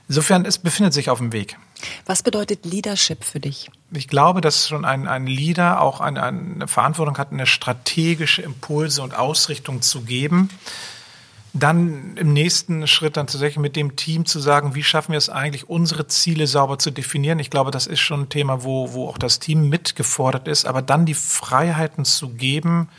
Insofern, 0.09 0.45
es 0.45 0.57
befindet 0.57 0.93
sich 0.93 1.09
auf 1.09 1.17
dem 1.17 1.33
Weg. 1.33 1.57
Was 2.05 2.23
bedeutet 2.23 2.65
Leadership 2.65 3.23
für 3.23 3.39
dich? 3.39 3.69
Ich 3.91 4.07
glaube, 4.07 4.41
dass 4.41 4.67
schon 4.67 4.85
ein, 4.85 5.07
ein 5.07 5.27
Leader 5.27 5.81
auch 5.81 5.99
eine, 5.99 6.23
eine 6.23 6.67
Verantwortung 6.67 7.17
hat, 7.17 7.31
eine 7.31 7.45
strategische 7.45 8.41
Impulse 8.41 9.01
und 9.01 9.15
Ausrichtung 9.15 9.81
zu 9.81 10.01
geben. 10.01 10.49
Dann 11.53 12.15
im 12.17 12.33
nächsten 12.33 12.87
Schritt 12.87 13.17
dann 13.17 13.27
tatsächlich 13.27 13.57
mit 13.57 13.75
dem 13.75 13.95
Team 13.95 14.25
zu 14.25 14.39
sagen, 14.39 14.75
wie 14.75 14.83
schaffen 14.83 15.11
wir 15.11 15.17
es 15.17 15.29
eigentlich, 15.29 15.69
unsere 15.69 16.07
Ziele 16.07 16.47
sauber 16.47 16.79
zu 16.79 16.91
definieren. 16.91 17.39
Ich 17.39 17.49
glaube, 17.49 17.71
das 17.71 17.87
ist 17.87 17.99
schon 17.99 18.21
ein 18.21 18.29
Thema, 18.29 18.63
wo, 18.63 18.93
wo 18.93 19.09
auch 19.09 19.17
das 19.17 19.39
Team 19.39 19.67
mitgefordert 19.67 20.47
ist, 20.47 20.65
aber 20.65 20.81
dann 20.81 21.05
die 21.05 21.15
Freiheiten 21.15 22.05
zu 22.05 22.29
geben, 22.29 22.89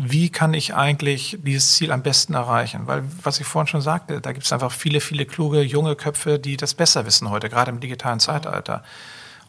wie 0.00 0.30
kann 0.30 0.54
ich 0.54 0.76
eigentlich 0.76 1.38
dieses 1.42 1.74
Ziel 1.74 1.90
am 1.90 2.02
besten 2.02 2.34
erreichen? 2.34 2.86
Weil, 2.86 3.02
was 3.24 3.40
ich 3.40 3.46
vorhin 3.46 3.66
schon 3.66 3.80
sagte, 3.80 4.20
da 4.20 4.32
gibt 4.32 4.46
es 4.46 4.52
einfach 4.52 4.70
viele, 4.70 5.00
viele 5.00 5.26
kluge, 5.26 5.60
junge 5.60 5.96
Köpfe, 5.96 6.38
die 6.38 6.56
das 6.56 6.74
besser 6.74 7.04
wissen 7.04 7.28
heute, 7.30 7.48
gerade 7.48 7.72
im 7.72 7.80
digitalen 7.80 8.20
Zeitalter. 8.20 8.84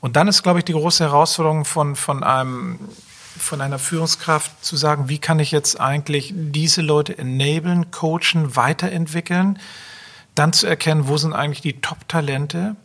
Und 0.01 0.15
dann 0.15 0.27
ist, 0.27 0.41
glaube 0.41 0.59
ich, 0.59 0.65
die 0.65 0.73
große 0.73 1.03
Herausforderung 1.03 1.65
von, 1.65 1.95
von 1.95 2.23
einem, 2.23 2.79
von 3.37 3.61
einer 3.61 3.77
Führungskraft 3.77 4.65
zu 4.65 4.75
sagen, 4.75 5.07
wie 5.07 5.19
kann 5.19 5.37
ich 5.37 5.51
jetzt 5.51 5.79
eigentlich 5.79 6.33
diese 6.35 6.81
Leute 6.81 7.15
enablen, 7.15 7.91
coachen, 7.91 8.55
weiterentwickeln, 8.55 9.59
dann 10.33 10.51
zu 10.51 10.65
erkennen, 10.65 11.07
wo 11.07 11.17
sind 11.17 11.33
eigentlich 11.33 11.61
die 11.61 11.79
Top-Talente 11.79 12.75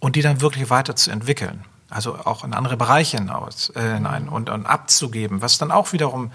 und 0.00 0.16
die 0.16 0.22
dann 0.22 0.42
wirklich 0.42 0.68
weiterzuentwickeln. 0.68 1.64
Also 1.88 2.14
auch 2.14 2.44
in 2.44 2.52
andere 2.52 2.76
Bereiche 2.76 3.16
hinaus, 3.16 3.72
äh, 3.74 3.94
hinein 3.94 4.28
und, 4.28 4.50
und 4.50 4.66
abzugeben, 4.66 5.40
was 5.40 5.56
dann 5.56 5.70
auch 5.70 5.92
wiederum 5.94 6.30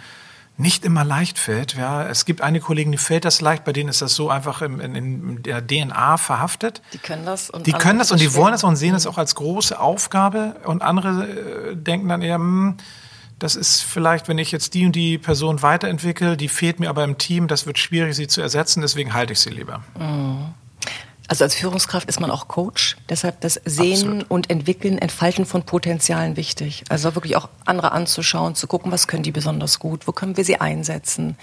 nicht 0.58 0.86
immer 0.86 1.04
leicht 1.04 1.38
fällt. 1.38 1.76
Ja, 1.76 2.08
es 2.08 2.26
gibt 2.26 2.42
einige 2.42 2.66
Kollegen, 2.66 2.92
die 2.92 2.98
fällt 2.98 3.26
das 3.26 3.42
leicht, 3.42 3.66
bei 3.66 3.74
denen 3.74 3.90
ist 3.90 4.02
das 4.02 4.16
so 4.16 4.30
einfach 4.30 4.62
in, 4.62 4.80
in, 4.80 4.96
in 4.96 5.44
der 5.44 5.66
DNA 5.66 6.18
verhaftet. 6.18 6.82
Die 6.94 6.98
können 6.98 7.26
das 7.26 7.50
und 7.50 7.68
die 7.68 7.74
können 7.74 8.00
das 8.00 8.12
und 8.12 8.22
die 8.22 8.34
wollen 8.34 8.54
das 8.54 8.64
und 8.64 8.76
sehen 8.76 8.96
es 8.96 9.06
auch 9.06 9.18
als 9.18 9.36
große 9.36 9.80
Aufgabe 9.80 10.56
und 10.66 10.82
andere 10.82 11.28
äh, 11.28 11.76
denken 11.76 12.08
dann 12.08 12.22
eher, 12.22 12.36
hm, 12.36 12.78
das 13.38 13.58
ist 13.58 13.82
vielleicht, 13.82 14.30
wenn 14.30 14.38
ich 14.38 14.52
jetzt 14.54 14.74
die 14.74 14.86
und 14.86 14.96
die 14.96 15.18
Person 15.18 15.62
weiterentwickle, 15.62 16.38
die 16.38 16.48
fehlt 16.48 16.80
mir 16.80 16.90
aber 16.90 17.04
im 17.04 17.18
Team, 17.18 17.48
das 17.50 17.66
wird 17.66 17.78
schwierig, 17.78 18.16
sie 18.16 18.28
zu 18.28 18.42
ersetzen, 18.42 18.82
deswegen 18.82 19.14
halte 19.14 19.34
ich 19.34 19.42
sie 19.42 19.50
lieber. 19.50 19.84
Mhm. 20.00 20.54
Also 21.28 21.44
als 21.44 21.56
Führungskraft 21.56 22.08
ist 22.08 22.20
man 22.20 22.30
auch 22.30 22.48
Coach, 22.48 22.98
deshalb 23.10 23.42
das 23.42 23.60
Sehen 23.66 23.94
Absolut. 23.94 24.32
und 24.32 24.50
Entwickeln, 24.50 25.00
Entfalten 25.00 25.46
von 25.46 25.64
Potenzialen 25.64 26.38
wichtig. 26.38 26.84
Also 26.90 27.16
wirklich 27.16 27.36
auch 27.36 27.50
andere 27.66 27.92
anzuschauen, 27.92 28.56
zu 28.56 28.68
gucken, 28.68 28.92
was 28.92 29.08
können 29.08 29.24
die 29.24 29.32
besonders 29.32 29.80
gut, 29.80 30.08
wo 30.08 30.12
können 30.12 30.38
wir 30.38 30.46
sie 30.46 30.62
einsetzen. 30.62 31.38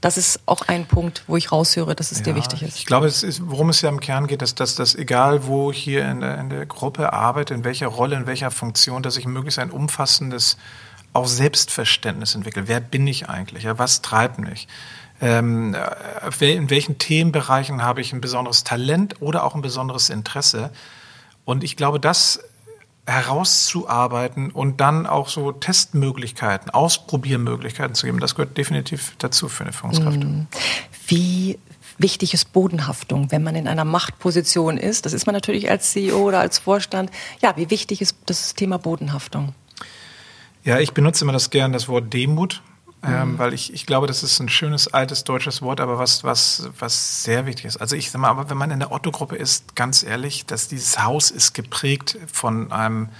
Das 0.00 0.18
ist 0.18 0.40
auch 0.44 0.68
ein 0.68 0.86
Punkt, 0.86 1.24
wo 1.26 1.36
ich 1.36 1.50
raushöre, 1.50 1.94
dass 1.94 2.12
es 2.12 2.18
ja, 2.18 2.24
dir 2.24 2.34
wichtig 2.34 2.62
ist. 2.62 2.76
Ich 2.76 2.84
glaube, 2.84 3.06
es 3.06 3.22
ist, 3.22 3.40
worum 3.42 3.70
es 3.70 3.80
ja 3.80 3.88
im 3.88 4.00
Kern 4.00 4.26
geht, 4.26 4.42
ist, 4.42 4.60
dass 4.60 4.74
das, 4.74 4.94
egal 4.94 5.46
wo 5.46 5.70
ich 5.70 5.78
hier 5.78 6.06
in 6.08 6.20
der, 6.20 6.38
in 6.38 6.50
der 6.50 6.66
Gruppe 6.66 7.12
arbeite, 7.12 7.54
in 7.54 7.64
welcher 7.64 7.86
Rolle, 7.86 8.16
in 8.16 8.26
welcher 8.26 8.50
Funktion, 8.50 9.02
dass 9.02 9.16
ich 9.16 9.24
möglichst 9.24 9.58
ein 9.58 9.70
umfassendes 9.70 10.58
auch 11.14 11.26
Selbstverständnis 11.26 12.34
entwickle. 12.34 12.68
Wer 12.68 12.80
bin 12.80 13.06
ich 13.06 13.28
eigentlich? 13.28 13.64
Ja, 13.64 13.78
was 13.78 14.02
treibt 14.02 14.38
mich? 14.38 14.68
Ähm, 15.20 15.76
in 16.40 16.70
welchen 16.70 16.98
Themenbereichen 16.98 17.82
habe 17.82 18.00
ich 18.00 18.12
ein 18.12 18.20
besonderes 18.20 18.64
Talent 18.64 19.20
oder 19.20 19.44
auch 19.44 19.54
ein 19.54 19.62
besonderes 19.62 20.10
Interesse. 20.10 20.70
Und 21.44 21.64
ich 21.64 21.76
glaube, 21.76 22.00
das 22.00 22.40
herauszuarbeiten 23.06 24.50
und 24.50 24.80
dann 24.80 25.06
auch 25.06 25.28
so 25.28 25.52
Testmöglichkeiten, 25.52 26.70
Ausprobiermöglichkeiten 26.70 27.94
zu 27.94 28.06
geben. 28.06 28.18
Das 28.18 28.34
gehört 28.34 28.56
definitiv 28.56 29.14
dazu 29.18 29.48
für 29.48 29.64
eine 29.64 29.72
Führungskraft. 29.72 30.20
Mhm. 30.20 30.46
Wie 31.06 31.58
wichtig 31.98 32.32
ist 32.32 32.52
Bodenhaftung, 32.52 33.30
wenn 33.30 33.42
man 33.42 33.56
in 33.56 33.68
einer 33.68 33.84
Machtposition 33.84 34.78
ist? 34.78 35.04
Das 35.04 35.12
ist 35.12 35.26
man 35.26 35.34
natürlich 35.34 35.70
als 35.70 35.92
CEO 35.92 36.16
oder 36.16 36.40
als 36.40 36.58
Vorstand. 36.58 37.10
Ja, 37.42 37.56
wie 37.56 37.70
wichtig 37.70 38.00
ist 38.00 38.16
das 38.24 38.54
Thema 38.54 38.78
Bodenhaftung? 38.78 39.54
Ja, 40.64 40.80
ich 40.80 40.92
benutze 40.92 41.24
immer 41.24 41.34
das 41.34 41.50
gern 41.50 41.72
das 41.72 41.88
Wort 41.88 42.12
Demut. 42.12 42.62
Ähm, 43.06 43.32
mhm. 43.32 43.38
weil 43.38 43.52
ich, 43.52 43.72
ich 43.72 43.86
glaube, 43.86 44.06
das 44.06 44.22
ist 44.22 44.40
ein 44.40 44.48
schönes 44.48 44.88
altes 44.88 45.24
deutsches 45.24 45.60
Wort, 45.60 45.80
aber 45.80 45.98
was, 45.98 46.24
was, 46.24 46.68
was 46.78 47.22
sehr 47.22 47.44
wichtig 47.44 47.66
ist. 47.66 47.76
Also 47.76 47.96
ich 47.96 48.10
sag 48.10 48.20
mal, 48.20 48.28
aber 48.28 48.48
wenn 48.48 48.56
man 48.56 48.70
in 48.70 48.78
der 48.78 48.92
Otto-Gruppe 48.92 49.36
ist, 49.36 49.76
ganz 49.76 50.02
ehrlich, 50.02 50.46
dass 50.46 50.68
dieses 50.68 51.02
Haus 51.02 51.30
ist 51.30 51.52
geprägt 51.52 52.16
von 52.32 52.72
einem, 52.72 53.10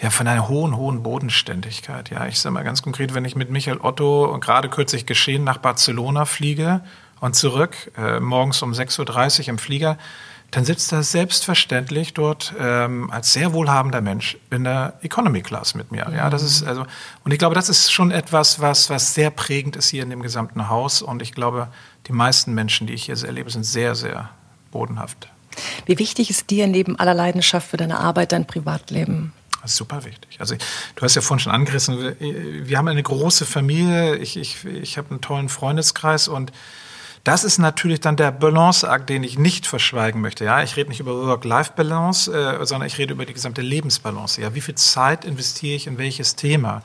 ja, 0.00 0.10
von 0.10 0.26
einer 0.26 0.48
hohen, 0.48 0.76
hohen 0.76 1.02
Bodenständigkeit. 1.02 2.10
Ja, 2.10 2.26
ich 2.26 2.40
sage 2.40 2.52
mal 2.52 2.64
ganz 2.64 2.82
konkret, 2.82 3.14
wenn 3.14 3.24
ich 3.24 3.36
mit 3.36 3.50
Michael 3.50 3.78
Otto 3.80 4.36
gerade 4.40 4.68
kürzlich 4.68 5.06
geschehen 5.06 5.44
nach 5.44 5.58
Barcelona 5.58 6.24
fliege 6.24 6.80
und 7.20 7.36
zurück, 7.36 7.92
äh, 7.96 8.18
morgens 8.18 8.60
um 8.62 8.72
6.30 8.72 9.42
Uhr 9.42 9.48
im 9.50 9.58
Flieger, 9.58 9.98
dann 10.54 10.64
sitzt 10.64 10.92
er 10.92 11.02
selbstverständlich 11.02 12.14
dort 12.14 12.54
ähm, 12.58 13.10
als 13.10 13.32
sehr 13.32 13.52
wohlhabender 13.52 14.00
Mensch 14.00 14.36
in 14.50 14.62
der 14.62 14.94
Economy 15.02 15.42
Class 15.42 15.74
mit 15.74 15.90
mir. 15.90 16.06
Ja, 16.14 16.30
das 16.30 16.42
ist 16.42 16.62
also 16.62 16.86
und 17.24 17.32
ich 17.32 17.38
glaube, 17.38 17.56
das 17.56 17.68
ist 17.68 17.92
schon 17.92 18.12
etwas, 18.12 18.60
was 18.60 18.88
was 18.88 19.14
sehr 19.14 19.30
prägend 19.30 19.74
ist 19.74 19.88
hier 19.88 20.04
in 20.04 20.10
dem 20.10 20.22
gesamten 20.22 20.68
Haus 20.68 21.02
und 21.02 21.22
ich 21.22 21.32
glaube, 21.32 21.68
die 22.06 22.12
meisten 22.12 22.54
Menschen, 22.54 22.86
die 22.86 22.92
ich 22.92 23.06
hier 23.06 23.20
erlebe, 23.20 23.50
sind 23.50 23.64
sehr 23.64 23.96
sehr 23.96 24.30
bodenhaft. 24.70 25.28
Wie 25.86 25.98
wichtig 25.98 26.30
ist 26.30 26.50
dir 26.50 26.68
neben 26.68 26.98
aller 26.98 27.14
Leidenschaft 27.14 27.68
für 27.68 27.76
deine 27.76 27.98
Arbeit 27.98 28.30
dein 28.30 28.46
Privatleben? 28.46 29.32
Das 29.62 29.72
ist 29.72 29.78
super 29.78 30.04
wichtig. 30.04 30.40
Also 30.40 30.56
du 30.94 31.02
hast 31.02 31.14
ja 31.16 31.22
vorhin 31.22 31.42
schon 31.42 31.52
angerissen, 31.52 31.98
wir, 31.98 32.68
wir 32.68 32.78
haben 32.78 32.86
eine 32.86 33.02
große 33.02 33.44
Familie, 33.44 34.16
ich, 34.16 34.36
ich, 34.36 34.64
ich 34.64 34.98
habe 34.98 35.10
einen 35.10 35.20
tollen 35.20 35.48
Freundeskreis 35.48 36.28
und 36.28 36.52
das 37.24 37.42
ist 37.42 37.58
natürlich 37.58 38.00
dann 38.00 38.16
der 38.16 38.30
Balanceakt, 38.30 39.08
den 39.08 39.24
ich 39.24 39.38
nicht 39.38 39.66
verschweigen 39.66 40.20
möchte. 40.20 40.44
Ja, 40.44 40.62
ich 40.62 40.76
rede 40.76 40.90
nicht 40.90 41.00
über 41.00 41.26
Work-Life-Balance, 41.26 42.32
äh, 42.32 42.66
sondern 42.66 42.86
ich 42.86 42.98
rede 42.98 43.14
über 43.14 43.24
die 43.24 43.32
gesamte 43.32 43.62
Lebensbalance. 43.62 44.42
Ja, 44.42 44.54
wie 44.54 44.60
viel 44.60 44.74
Zeit 44.74 45.24
investiere 45.24 45.74
ich 45.74 45.86
in 45.86 45.96
welches 45.96 46.36
Thema? 46.36 46.82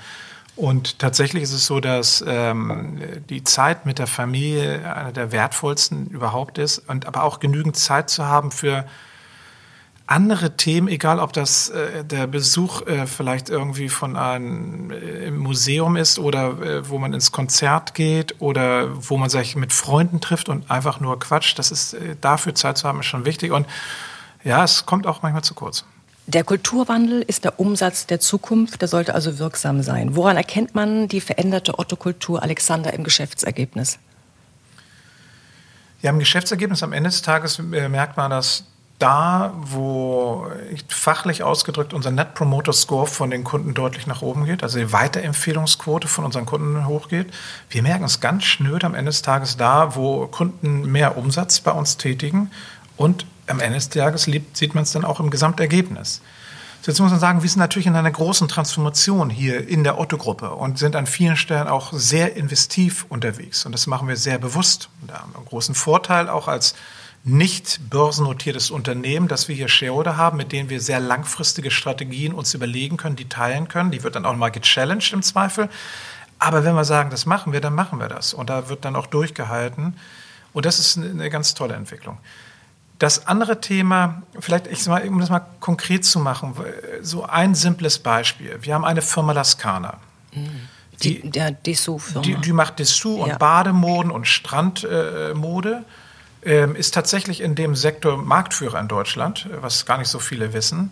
Und 0.56 1.00
tatsächlich 1.00 1.44
ist 1.44 1.54
es 1.54 1.66
so, 1.66 1.80
dass 1.80 2.24
ähm, 2.26 3.02
die 3.30 3.44
Zeit 3.44 3.86
mit 3.86 4.00
der 4.00 4.08
Familie 4.08 4.94
eine 4.94 5.14
der 5.14 5.32
wertvollsten 5.32 6.08
überhaupt 6.08 6.58
ist 6.58 6.80
und 6.90 7.06
aber 7.06 7.24
auch 7.24 7.40
genügend 7.40 7.78
Zeit 7.78 8.10
zu 8.10 8.26
haben 8.26 8.52
für 8.52 8.86
andere 10.10 10.58
Themen, 10.58 10.88
egal 10.88 11.20
ob 11.20 11.34
das 11.34 11.70
äh, 11.70 12.04
der 12.04 12.26
Besuch 12.26 12.82
äh, 12.88 13.06
vielleicht 13.06 13.50
irgendwie 13.50 13.90
von 13.90 14.16
einem 14.16 14.90
äh, 14.90 15.30
Museum 15.30 15.96
ist 15.96 16.18
oder 16.18 16.60
äh, 16.62 16.90
wo 16.90 16.98
man 16.98 17.14
ins 17.14 17.32
Konzert 17.32 17.94
geht 17.94 18.42
oder 18.42 18.90
wo 19.08 19.18
man 19.18 19.30
sich 19.30 19.56
mit 19.56 19.72
Freunden 19.72 20.20
trifft 20.20 20.50
und 20.50 20.72
einfach 20.72 21.00
nur 21.00 21.20
quatscht, 21.20 21.60
das 21.60 21.70
ist 21.70 21.94
äh, 21.94 22.16
dafür 22.20 22.56
Zeit 22.56 22.80
zu 22.80 22.88
haben, 22.88 23.02
ist 23.02 23.06
schon 23.06 23.26
wichtig. 23.26 23.52
Und 23.52 23.68
ja, 24.44 24.64
es 24.64 24.88
kommt 24.88 25.06
auch 25.06 25.22
manchmal 25.22 25.44
zu 25.44 25.54
kurz. 25.54 25.86
Der 26.26 26.44
Kulturwandel 26.44 27.22
ist 27.22 27.44
der 27.44 27.60
Umsatz 27.60 28.08
der 28.08 28.20
Zukunft, 28.20 28.82
der 28.82 28.88
sollte 28.88 29.14
also 29.14 29.38
wirksam 29.38 29.84
sein. 29.84 30.16
Woran 30.16 30.38
erkennt 30.38 30.74
man 30.74 31.08
die 31.08 31.22
veränderte 31.22 31.78
Otto-Kultur 31.78 32.42
Alexander 32.42 32.94
im 32.94 33.04
Geschäftsergebnis? 33.04 34.00
Ja, 36.02 36.10
im 36.10 36.20
Geschäftsergebnis 36.20 36.82
am 36.82 36.94
Ende 36.94 37.12
des 37.12 37.22
Tages 37.22 37.60
äh, 37.60 37.90
merkt 37.90 38.18
man, 38.18 38.32
dass 38.32 38.64
da, 39.00 39.54
wo 39.56 40.48
fachlich 40.90 41.42
ausgedrückt 41.42 41.94
unser 41.94 42.12
Net 42.12 42.34
Promoter 42.34 42.74
Score 42.74 43.08
von 43.08 43.32
den 43.32 43.44
Kunden 43.44 43.74
deutlich 43.74 44.06
nach 44.06 44.22
oben 44.22 44.46
geht, 44.46 44.62
also 44.62 44.78
die 44.78 44.92
Weiterempfehlungsquote 44.92 46.08
von 46.08 46.26
unseren 46.26 46.46
Kunden 46.46 46.86
hochgeht. 46.86 47.34
Wir 47.70 47.82
merken 47.82 48.04
es 48.04 48.20
ganz 48.20 48.44
schnöd 48.44 48.84
am 48.84 48.94
Ende 48.94 49.10
des 49.10 49.22
Tages 49.22 49.58
da, 49.58 49.96
wo 49.96 50.28
Kunden 50.28 50.92
mehr 50.92 51.18
Umsatz 51.18 51.62
bei 51.62 51.72
uns 51.72 51.98
tätigen 51.98 52.52
und 52.98 53.26
am 53.48 53.60
Ende 53.60 53.76
des 53.76 53.90
Tages 53.90 54.30
sieht 54.54 54.76
man 54.76 54.84
es 54.84 54.92
dann 54.92 55.06
auch 55.06 55.20
im 55.20 55.30
Gesamtergebnis. 55.30 56.22
Jetzt 56.86 57.00
muss 57.00 57.12
man 57.12 57.20
sagen, 57.20 57.44
wir 57.44 57.50
sind 57.50 57.60
natürlich 57.60 57.88
in 57.88 57.96
einer 57.96 58.10
großen 58.10 58.48
Transformation 58.48 59.30
hier 59.30 59.68
in 59.68 59.84
der 59.84 60.00
Otto-Gruppe 60.00 60.52
und 60.52 60.80
sind 60.80 60.96
an 60.96 61.06
vielen 61.06 61.36
Stellen 61.36 61.68
auch 61.68 61.94
sehr 61.94 62.36
investiv 62.36 63.06
unterwegs. 63.10 63.66
Und 63.66 63.74
das 63.74 63.86
machen 63.86 64.08
wir 64.08 64.16
sehr 64.16 64.40
bewusst. 64.40 64.90
Und 65.02 65.12
da 65.12 65.20
haben 65.20 65.34
wir 65.34 65.38
einen 65.38 65.46
großen 65.46 65.76
Vorteil 65.76 66.30
auch 66.30 66.48
als 66.48 66.74
nicht 67.24 67.90
börsennotiertes 67.90 68.72
Unternehmen, 68.72 69.28
dass 69.28 69.48
wir 69.48 69.56
hier 69.56 69.68
Shareholder 69.68 70.18
haben, 70.18 70.38
mit 70.38 70.52
denen 70.52 70.70
wir 70.70 70.80
sehr 70.80 71.00
langfristige 71.00 71.70
Strategien 71.70 72.34
uns 72.34 72.54
überlegen 72.54 72.98
können, 72.98 73.16
die 73.16 73.28
teilen 73.28 73.68
können. 73.68 73.92
Die 73.92 74.04
wird 74.04 74.16
dann 74.16 74.26
auch 74.26 74.36
mal 74.36 74.50
gechallenged 74.50 75.14
im 75.14 75.22
Zweifel. 75.22 75.70
Aber 76.40 76.64
wenn 76.64 76.76
wir 76.76 76.86
sagen, 76.86 77.10
das 77.10 77.26
machen 77.26 77.52
wir, 77.52 77.60
dann 77.60 77.76
machen 77.76 78.00
wir 78.00 78.08
das. 78.08 78.34
Und 78.34 78.50
da 78.50 78.70
wird 78.70 78.86
dann 78.86 78.96
auch 78.96 79.08
durchgehalten. 79.08 79.98
Und 80.54 80.66
das 80.66 80.80
ist 80.80 80.98
eine 80.98 81.30
ganz 81.30 81.54
tolle 81.54 81.76
Entwicklung. 81.76 82.18
Das 82.98 83.28
andere 83.28 83.62
Thema, 83.62 84.24
vielleicht, 84.40 84.68
ich 84.68 84.86
mal, 84.88 85.08
um 85.08 85.20
das 85.20 85.30
mal 85.30 85.46
konkret 85.60 86.04
zu 86.04 86.20
machen, 86.20 86.54
so 87.02 87.24
ein 87.26 87.56
simples 87.56 88.00
Beispiel. 88.00 88.58
Wir 88.62 88.74
haben 88.74 88.86
eine 88.86 89.02
Firma 89.02 89.34
Lascana. 89.34 89.98
Mhm. 90.34 90.68
Die, 91.04 91.30
die. 91.30 91.32
Die, 92.22 92.36
die, 92.36 92.52
macht 92.52 92.80
Dessous 92.80 93.20
ja. 93.20 93.24
und 93.24 93.40
Bademoden 93.40 94.12
und 94.12 94.28
Strandmode. 94.28 95.72
Äh, 95.72 95.84
ist 96.42 96.94
tatsächlich 96.94 97.42
in 97.42 97.56
dem 97.56 97.76
Sektor 97.76 98.18
Marktführer 98.18 98.80
in 98.80 98.88
Deutschland, 98.88 99.50
was 99.60 99.86
gar 99.86 99.98
nicht 99.98 100.08
so 100.08 100.20
viele 100.20 100.54
wissen. 100.54 100.92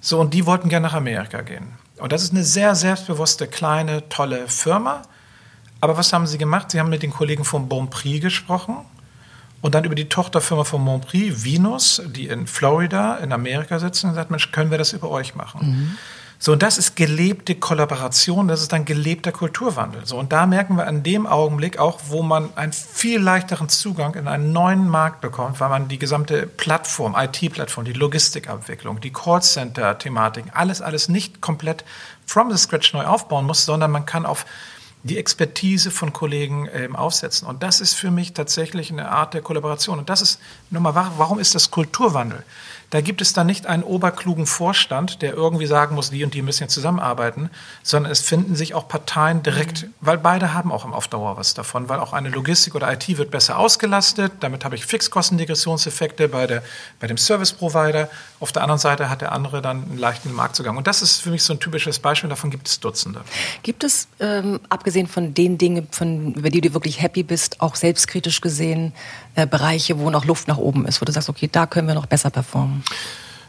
So, 0.00 0.18
und 0.18 0.34
die 0.34 0.46
wollten 0.46 0.68
gerne 0.68 0.88
nach 0.88 0.94
Amerika 0.94 1.42
gehen. 1.42 1.74
Und 1.98 2.12
das 2.12 2.22
ist 2.22 2.32
eine 2.32 2.42
sehr 2.42 2.74
selbstbewusste, 2.74 3.46
kleine, 3.46 4.08
tolle 4.08 4.48
Firma. 4.48 5.02
Aber 5.80 5.96
was 5.96 6.12
haben 6.12 6.26
sie 6.26 6.38
gemacht? 6.38 6.70
Sie 6.70 6.80
haben 6.80 6.90
mit 6.90 7.02
den 7.02 7.12
Kollegen 7.12 7.44
von 7.44 7.68
Bonprix 7.68 8.20
gesprochen 8.20 8.76
und 9.60 9.74
dann 9.74 9.84
über 9.84 9.94
die 9.94 10.08
Tochterfirma 10.08 10.64
von 10.64 10.84
Bonprix, 10.84 11.44
Venus, 11.44 12.02
die 12.06 12.26
in 12.26 12.46
Florida, 12.46 13.16
in 13.18 13.32
Amerika 13.32 13.78
sitzen, 13.78 14.06
und 14.06 14.12
gesagt, 14.12 14.30
Mensch, 14.30 14.52
können 14.52 14.70
wir 14.70 14.78
das 14.78 14.92
über 14.92 15.10
euch 15.10 15.34
machen? 15.34 15.60
Mhm. 15.62 15.98
So, 16.42 16.52
und 16.52 16.62
das 16.62 16.78
ist 16.78 16.96
gelebte 16.96 17.54
Kollaboration, 17.54 18.48
das 18.48 18.62
ist 18.62 18.72
dann 18.72 18.86
gelebter 18.86 19.30
Kulturwandel. 19.30 20.06
So, 20.06 20.16
und 20.16 20.32
da 20.32 20.46
merken 20.46 20.76
wir 20.76 20.86
an 20.86 21.02
dem 21.02 21.26
Augenblick 21.26 21.78
auch, 21.78 22.00
wo 22.06 22.22
man 22.22 22.48
einen 22.56 22.72
viel 22.72 23.20
leichteren 23.20 23.68
Zugang 23.68 24.14
in 24.14 24.26
einen 24.26 24.50
neuen 24.50 24.88
Markt 24.88 25.20
bekommt, 25.20 25.60
weil 25.60 25.68
man 25.68 25.88
die 25.88 25.98
gesamte 25.98 26.46
Plattform, 26.46 27.14
IT-Plattform, 27.14 27.84
die 27.84 27.92
Logistikabwicklung, 27.92 29.02
die 29.02 29.12
Callcenter-Thematiken, 29.12 30.50
alles, 30.54 30.80
alles 30.80 31.10
nicht 31.10 31.42
komplett 31.42 31.84
from 32.24 32.50
the 32.50 32.56
scratch 32.56 32.94
neu 32.94 33.04
aufbauen 33.04 33.44
muss, 33.44 33.66
sondern 33.66 33.90
man 33.90 34.06
kann 34.06 34.24
auf 34.24 34.46
die 35.02 35.18
Expertise 35.18 35.90
von 35.90 36.14
Kollegen 36.14 36.68
ähm, 36.72 36.96
aufsetzen. 36.96 37.48
Und 37.48 37.62
das 37.62 37.82
ist 37.82 37.92
für 37.92 38.10
mich 38.10 38.32
tatsächlich 38.32 38.90
eine 38.90 39.10
Art 39.10 39.34
der 39.34 39.42
Kollaboration. 39.42 39.98
Und 39.98 40.08
das 40.08 40.22
ist, 40.22 40.40
nochmal, 40.70 40.94
warum 40.94 41.38
ist 41.38 41.54
das 41.54 41.70
Kulturwandel? 41.70 42.44
Da 42.90 43.00
gibt 43.00 43.20
es 43.20 43.32
dann 43.32 43.46
nicht 43.46 43.66
einen 43.66 43.84
oberklugen 43.84 44.46
Vorstand, 44.46 45.22
der 45.22 45.34
irgendwie 45.34 45.66
sagen 45.66 45.94
muss, 45.94 46.10
die 46.10 46.24
und 46.24 46.34
die 46.34 46.42
müssen 46.42 46.64
jetzt 46.64 46.74
zusammenarbeiten, 46.74 47.48
sondern 47.84 48.10
es 48.10 48.20
finden 48.20 48.56
sich 48.56 48.74
auch 48.74 48.88
Parteien 48.88 49.44
direkt, 49.44 49.84
mhm. 49.84 49.94
weil 50.00 50.18
beide 50.18 50.54
haben 50.54 50.72
auch 50.72 50.84
auf 50.90 51.06
Dauer 51.06 51.36
was 51.36 51.54
davon, 51.54 51.88
weil 51.88 52.00
auch 52.00 52.12
eine 52.12 52.30
Logistik 52.30 52.74
oder 52.74 52.92
IT 52.92 53.16
wird 53.16 53.30
besser 53.30 53.58
ausgelastet. 53.58 54.32
Damit 54.40 54.64
habe 54.64 54.74
ich 54.74 54.86
Fixkostendegressionseffekte 54.86 56.28
bei, 56.28 56.48
der, 56.48 56.64
bei 56.98 57.06
dem 57.06 57.16
Service 57.16 57.52
Provider. 57.52 58.08
Auf 58.40 58.52
der 58.52 58.62
anderen 58.62 58.78
Seite 58.78 59.10
hat 59.10 59.20
der 59.20 59.32
andere 59.32 59.60
dann 59.60 59.84
einen 59.84 59.98
leichten 59.98 60.32
Marktzugang. 60.32 60.78
Und 60.78 60.86
das 60.86 61.02
ist 61.02 61.20
für 61.20 61.30
mich 61.30 61.42
so 61.42 61.52
ein 61.52 61.60
typisches 61.60 61.98
Beispiel. 61.98 62.30
Davon 62.30 62.50
gibt 62.50 62.68
es 62.68 62.80
Dutzende. 62.80 63.20
Gibt 63.62 63.84
es, 63.84 64.08
ähm, 64.18 64.60
abgesehen 64.70 65.06
von 65.06 65.34
den 65.34 65.58
Dingen, 65.58 65.88
von, 65.90 66.32
über 66.32 66.48
die 66.48 66.62
du 66.62 66.72
wirklich 66.72 67.02
happy 67.02 67.22
bist, 67.22 67.60
auch 67.60 67.76
selbstkritisch 67.76 68.40
gesehen, 68.40 68.94
äh, 69.34 69.46
Bereiche, 69.46 69.98
wo 69.98 70.08
noch 70.08 70.24
Luft 70.24 70.48
nach 70.48 70.56
oben 70.56 70.86
ist, 70.86 71.02
wo 71.02 71.04
du 71.04 71.12
sagst, 71.12 71.28
okay, 71.28 71.50
da 71.52 71.66
können 71.66 71.86
wir 71.86 71.94
noch 71.94 72.06
besser 72.06 72.30
performen? 72.30 72.82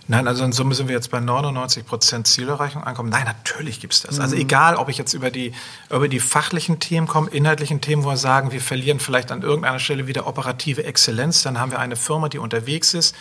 Nein, 0.08 0.28
also 0.28 0.44
in 0.44 0.52
Summe 0.52 0.76
sind 0.76 0.90
wir 0.90 0.96
jetzt 0.96 1.10
bei 1.10 1.22
99 1.22 1.86
Prozent 1.86 2.28
Zielerreichung 2.28 2.84
ankommen. 2.84 3.10
Nein, 3.10 3.24
natürlich 3.24 3.80
gibt 3.80 3.94
es 3.94 4.02
das. 4.02 4.20
Also 4.20 4.36
mhm. 4.36 4.42
egal, 4.42 4.76
ob 4.76 4.90
ich 4.90 4.98
jetzt 4.98 5.14
über 5.14 5.32
die, 5.32 5.54
über 5.90 6.10
die 6.10 6.20
fachlichen 6.20 6.80
Themen 6.80 7.08
komme, 7.08 7.30
inhaltlichen 7.30 7.80
Themen, 7.80 8.04
wo 8.04 8.10
wir 8.10 8.18
sagen, 8.18 8.52
wir 8.52 8.60
verlieren 8.60 9.00
vielleicht 9.00 9.32
an 9.32 9.42
irgendeiner 9.42 9.80
Stelle 9.80 10.08
wieder 10.08 10.28
operative 10.28 10.84
Exzellenz, 10.84 11.44
dann 11.44 11.62
haben 11.62 11.72
wir 11.72 11.80
eine 11.80 11.96
Firma, 11.96 12.28
die 12.28 12.40
unterwegs 12.40 12.94
ist. 12.94 13.16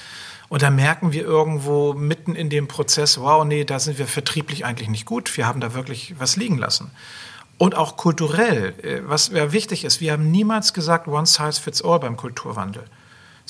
Und 0.50 0.62
dann 0.62 0.74
merken 0.74 1.12
wir 1.12 1.22
irgendwo 1.22 1.94
mitten 1.94 2.34
in 2.34 2.50
dem 2.50 2.66
Prozess, 2.68 3.18
wow, 3.18 3.44
nee, 3.44 3.64
da 3.64 3.78
sind 3.78 3.98
wir 3.98 4.08
vertrieblich 4.08 4.66
eigentlich 4.66 4.88
nicht 4.88 5.06
gut. 5.06 5.34
Wir 5.36 5.46
haben 5.46 5.60
da 5.60 5.74
wirklich 5.74 6.16
was 6.18 6.36
liegen 6.36 6.58
lassen. 6.58 6.90
Und 7.56 7.76
auch 7.76 7.96
kulturell, 7.96 8.74
äh, 8.82 9.00
was 9.04 9.32
wichtig 9.32 9.84
ist, 9.84 10.00
wir 10.00 10.12
haben 10.12 10.30
niemals 10.30 10.74
gesagt, 10.74 11.06
one 11.06 11.26
size 11.26 11.60
fits 11.60 11.82
all 11.82 12.00
beim 12.00 12.16
Kulturwandel 12.16 12.84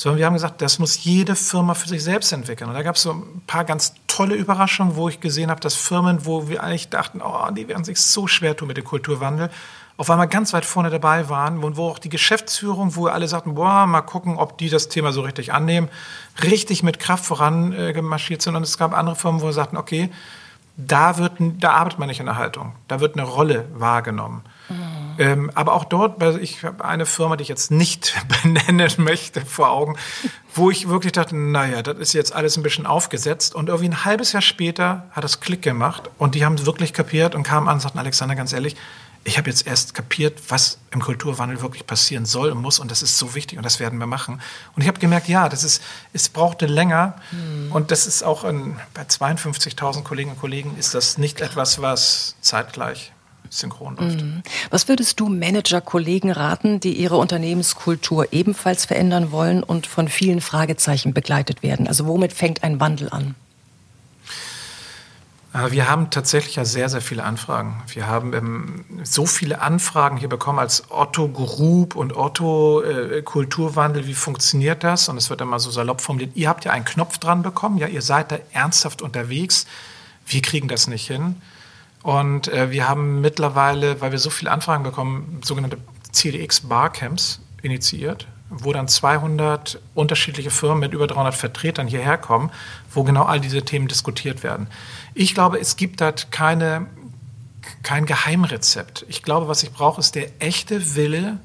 sondern 0.00 0.18
wir 0.18 0.24
haben 0.24 0.32
gesagt, 0.32 0.62
das 0.62 0.78
muss 0.78 1.04
jede 1.04 1.36
Firma 1.36 1.74
für 1.74 1.86
sich 1.86 2.02
selbst 2.02 2.32
entwickeln. 2.32 2.70
Und 2.70 2.74
da 2.74 2.82
gab 2.82 2.96
es 2.96 3.02
so 3.02 3.12
ein 3.12 3.42
paar 3.46 3.64
ganz 3.64 3.92
tolle 4.06 4.34
Überraschungen, 4.34 4.96
wo 4.96 5.10
ich 5.10 5.20
gesehen 5.20 5.50
habe, 5.50 5.60
dass 5.60 5.74
Firmen, 5.74 6.24
wo 6.24 6.48
wir 6.48 6.62
eigentlich 6.62 6.88
dachten, 6.88 7.20
oh, 7.20 7.50
die 7.50 7.68
werden 7.68 7.84
sich 7.84 8.00
so 8.00 8.26
schwer 8.26 8.56
tun 8.56 8.68
mit 8.68 8.78
dem 8.78 8.84
Kulturwandel, 8.84 9.50
auf 9.98 10.08
einmal 10.08 10.26
ganz 10.26 10.54
weit 10.54 10.64
vorne 10.64 10.88
dabei 10.88 11.28
waren 11.28 11.62
und 11.62 11.76
wo 11.76 11.86
auch 11.90 11.98
die 11.98 12.08
Geschäftsführung, 12.08 12.96
wo 12.96 13.08
alle 13.08 13.28
sagten, 13.28 13.56
boah, 13.56 13.86
mal 13.86 14.00
gucken, 14.00 14.38
ob 14.38 14.56
die 14.56 14.70
das 14.70 14.88
Thema 14.88 15.12
so 15.12 15.20
richtig 15.20 15.52
annehmen, 15.52 15.90
richtig 16.42 16.82
mit 16.82 16.98
Kraft 16.98 17.26
voran 17.26 17.74
äh, 17.74 17.92
gemarschiert 17.92 18.40
sind. 18.40 18.56
Und 18.56 18.62
es 18.62 18.78
gab 18.78 18.96
andere 18.96 19.16
Firmen, 19.16 19.42
wo 19.42 19.46
wir 19.48 19.52
sagten, 19.52 19.76
okay, 19.76 20.08
da, 20.78 21.18
wird, 21.18 21.32
da 21.38 21.72
arbeitet 21.72 21.98
man 21.98 22.08
nicht 22.08 22.20
in 22.20 22.26
der 22.26 22.36
Haltung, 22.36 22.72
da 22.88 23.00
wird 23.00 23.18
eine 23.18 23.28
Rolle 23.28 23.68
wahrgenommen. 23.74 24.44
Mhm. 24.70 24.89
Ähm, 25.20 25.50
aber 25.54 25.74
auch 25.74 25.85
dort, 25.85 26.18
ich 26.40 26.64
habe 26.64 26.83
eine 26.83 27.04
Firma, 27.04 27.37
die 27.37 27.42
ich 27.42 27.48
jetzt 27.48 27.70
nicht 27.70 28.14
benennen 28.42 28.90
möchte, 28.96 29.44
vor 29.44 29.68
Augen, 29.68 29.96
wo 30.54 30.70
ich 30.70 30.88
wirklich 30.88 31.12
dachte, 31.12 31.37
naja, 31.37 31.83
das 31.83 31.98
ist 31.98 32.14
jetzt 32.14 32.35
alles 32.35 32.56
ein 32.56 32.62
bisschen 32.62 32.87
aufgesetzt. 32.87 33.54
Und 33.54 33.68
irgendwie 33.68 33.90
ein 33.90 34.04
halbes 34.06 34.33
Jahr 34.33 34.40
später 34.40 35.04
hat 35.11 35.22
das 35.22 35.40
Klick 35.40 35.61
gemacht 35.61 36.09
und 36.16 36.35
die 36.35 36.46
haben 36.46 36.54
es 36.54 36.64
wirklich 36.64 36.94
kapiert 36.94 37.35
und 37.35 37.42
kamen 37.42 37.68
an 37.68 37.74
und 37.74 37.80
sagten, 37.80 37.98
Alexander, 37.98 38.35
ganz 38.35 38.54
ehrlich, 38.54 38.76
ich 39.22 39.37
habe 39.37 39.50
jetzt 39.50 39.66
erst 39.66 39.92
kapiert, 39.92 40.40
was 40.48 40.78
im 40.90 41.02
Kulturwandel 41.02 41.61
wirklich 41.61 41.87
passieren 41.87 42.24
soll 42.24 42.50
und 42.50 42.62
muss 42.62 42.78
und 42.78 42.90
das 42.90 43.02
ist 43.02 43.18
so 43.18 43.35
wichtig 43.35 43.59
und 43.59 43.64
das 43.66 43.78
werden 43.78 43.98
wir 43.98 44.06
machen. 44.06 44.40
Und 44.74 44.80
ich 44.80 44.88
habe 44.88 44.98
gemerkt, 44.98 45.28
ja, 45.28 45.50
das 45.50 45.64
ist, 45.64 45.83
es 46.14 46.30
brauchte 46.30 46.64
länger 46.64 47.16
hm. 47.28 47.70
und 47.72 47.90
das 47.90 48.06
ist 48.06 48.22
auch 48.22 48.44
in, 48.44 48.80
bei 48.94 49.02
52.000 49.02 50.02
Kolleginnen 50.02 50.37
und 50.37 50.40
Kollegen 50.40 50.78
ist 50.78 50.94
das 50.94 51.18
nicht 51.18 51.42
etwas, 51.42 51.83
was 51.83 52.37
zeitgleich 52.40 53.12
synchron 53.48 53.96
läuft. 53.96 54.22
Mhm. 54.22 54.42
Was 54.70 54.88
würdest 54.88 55.18
du 55.20 55.29
Manager-Kollegen 55.29 56.31
raten, 56.31 56.81
die 56.81 56.92
ihre 56.94 57.16
Unternehmenskultur 57.16 58.33
ebenfalls 58.33 58.85
verändern 58.85 59.33
wollen 59.33 59.62
und 59.62 59.87
von 59.87 60.09
vielen 60.09 60.40
Fragezeichen 60.40 61.12
begleitet 61.14 61.62
werden? 61.62 61.88
Also 61.88 62.07
womit 62.07 62.33
fängt 62.33 62.62
ein 62.62 62.81
Wandel 62.81 63.11
an? 63.11 63.35
Wir 65.70 65.90
haben 65.90 66.11
tatsächlich 66.11 66.55
ja 66.55 66.64
sehr, 66.64 66.88
sehr 66.88 67.00
viele 67.00 67.24
Anfragen. 67.24 67.83
Wir 67.88 68.07
haben 68.07 68.33
ähm, 68.35 68.85
so 69.03 69.26
viele 69.26 69.61
Anfragen 69.61 70.16
hier 70.16 70.29
bekommen 70.29 70.61
als 70.61 70.85
Otto 70.90 71.26
Group 71.26 71.96
und 71.96 72.16
Otto 72.16 72.83
äh, 72.83 73.22
Kulturwandel. 73.22 74.07
Wie 74.07 74.14
funktioniert 74.14 74.85
das? 74.85 75.09
Und 75.09 75.16
es 75.16 75.29
wird 75.29 75.40
immer 75.40 75.59
so 75.59 75.72
salopp 75.72 76.03
formuliert. 76.03 76.37
Ihr 76.37 76.48
habt 76.48 76.64
ja 76.64 76.70
einen 76.70 76.85
Knopf 76.85 77.18
dran 77.18 77.42
bekommen. 77.42 77.79
Ja, 77.79 77.88
ihr 77.88 78.03
seid 78.03 78.31
da 78.31 78.38
ernsthaft 78.53 79.03
unterwegs. 79.03 79.66
Wir 80.24 80.40
kriegen 80.40 80.68
das 80.68 80.87
nicht 80.87 81.09
hin. 81.09 81.42
Und 82.02 82.48
äh, 82.48 82.70
wir 82.70 82.88
haben 82.88 83.20
mittlerweile, 83.20 84.00
weil 84.00 84.12
wir 84.12 84.18
so 84.18 84.30
viele 84.30 84.50
Anfragen 84.50 84.84
bekommen, 84.84 85.40
sogenannte 85.44 85.78
CDX 86.12 86.60
Barcamps 86.60 87.40
initiiert 87.62 88.26
wo 88.50 88.72
dann 88.72 88.88
200 88.88 89.80
unterschiedliche 89.94 90.50
Firmen 90.50 90.80
mit 90.80 90.92
über 90.92 91.06
300 91.06 91.34
Vertretern 91.34 91.86
hierher 91.86 92.18
kommen, 92.18 92.50
wo 92.92 93.04
genau 93.04 93.22
all 93.22 93.40
diese 93.40 93.62
Themen 93.62 93.86
diskutiert 93.86 94.42
werden. 94.42 94.66
Ich 95.14 95.34
glaube, 95.34 95.60
es 95.60 95.76
gibt 95.76 96.00
da 96.00 96.12
keine, 96.12 96.86
kein 97.84 98.06
Geheimrezept. 98.06 99.06
Ich 99.08 99.22
glaube, 99.22 99.46
was 99.46 99.62
ich 99.62 99.72
brauche, 99.72 100.00
ist 100.00 100.16
der 100.16 100.28
echte 100.40 100.96
Wille, 100.96 101.38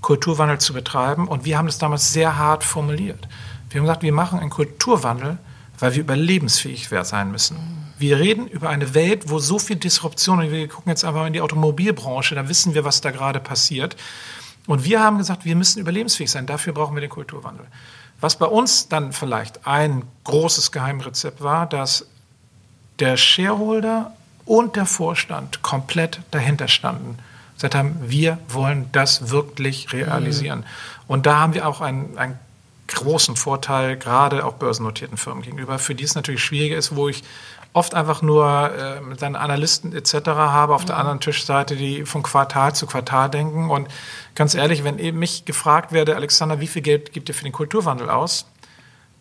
Kulturwandel 0.00 0.58
zu 0.58 0.72
betreiben. 0.72 1.28
Und 1.28 1.44
wir 1.44 1.58
haben 1.58 1.66
das 1.66 1.78
damals 1.78 2.12
sehr 2.12 2.38
hart 2.38 2.64
formuliert. 2.64 3.28
Wir 3.68 3.80
haben 3.80 3.86
gesagt, 3.86 4.02
wir 4.02 4.12
machen 4.12 4.40
einen 4.40 4.50
Kulturwandel, 4.50 5.36
weil 5.82 5.94
wir 5.94 6.00
überlebensfähig 6.02 6.88
sein 7.02 7.32
müssen. 7.32 7.56
Wir 7.98 8.20
reden 8.20 8.46
über 8.46 8.68
eine 8.68 8.94
Welt, 8.94 9.30
wo 9.30 9.40
so 9.40 9.58
viel 9.58 9.74
Disruption, 9.74 10.38
und 10.38 10.52
wir 10.52 10.68
gucken 10.68 10.90
jetzt 10.90 11.04
einfach 11.04 11.26
in 11.26 11.32
die 11.32 11.40
Automobilbranche, 11.40 12.36
da 12.36 12.48
wissen 12.48 12.74
wir, 12.74 12.84
was 12.84 13.00
da 13.00 13.10
gerade 13.10 13.40
passiert. 13.40 13.96
Und 14.68 14.84
wir 14.84 15.02
haben 15.02 15.18
gesagt, 15.18 15.44
wir 15.44 15.56
müssen 15.56 15.80
überlebensfähig 15.80 16.30
sein. 16.30 16.46
Dafür 16.46 16.72
brauchen 16.72 16.94
wir 16.94 17.00
den 17.00 17.10
Kulturwandel. 17.10 17.66
Was 18.20 18.36
bei 18.36 18.46
uns 18.46 18.86
dann 18.86 19.12
vielleicht 19.12 19.66
ein 19.66 20.04
großes 20.22 20.70
Geheimrezept 20.70 21.42
war, 21.42 21.66
dass 21.66 22.06
der 23.00 23.16
Shareholder 23.16 24.12
und 24.44 24.76
der 24.76 24.86
Vorstand 24.86 25.62
komplett 25.62 26.20
dahinter 26.30 26.68
standen. 26.68 27.18
Gesagt 27.54 27.74
haben, 27.74 27.96
wir 28.02 28.38
wollen 28.48 28.88
das 28.92 29.30
wirklich 29.30 29.92
realisieren. 29.92 30.60
Mhm. 30.60 30.64
Und 31.08 31.26
da 31.26 31.40
haben 31.40 31.54
wir 31.54 31.66
auch 31.66 31.80
einen, 31.80 32.16
einen 32.16 32.38
großen 32.94 33.36
Vorteil, 33.36 33.96
gerade 33.96 34.44
auch 34.44 34.54
börsennotierten 34.54 35.16
Firmen 35.16 35.42
gegenüber, 35.42 35.78
für 35.78 35.94
die 35.94 36.04
es 36.04 36.14
natürlich 36.14 36.42
schwieriger 36.42 36.76
ist, 36.76 36.96
wo 36.96 37.08
ich 37.08 37.22
oft 37.72 37.94
einfach 37.94 38.22
nur 38.22 38.70
äh, 38.70 39.16
dann 39.16 39.36
Analysten 39.36 39.94
etc. 39.94 40.28
habe 40.28 40.74
auf 40.74 40.82
ja. 40.82 40.88
der 40.88 40.98
anderen 40.98 41.20
Tischseite, 41.20 41.76
die 41.76 42.04
von 42.04 42.22
Quartal 42.22 42.74
zu 42.74 42.86
Quartal 42.86 43.30
denken. 43.30 43.70
Und 43.70 43.88
ganz 44.34 44.54
ehrlich, 44.54 44.84
wenn 44.84 44.98
eben 44.98 45.18
mich 45.18 45.44
gefragt 45.44 45.92
werde, 45.92 46.16
Alexander, 46.16 46.60
wie 46.60 46.66
viel 46.66 46.82
Geld 46.82 47.12
gibt 47.12 47.28
ihr 47.28 47.34
für 47.34 47.44
den 47.44 47.52
Kulturwandel 47.52 48.10
aus? 48.10 48.46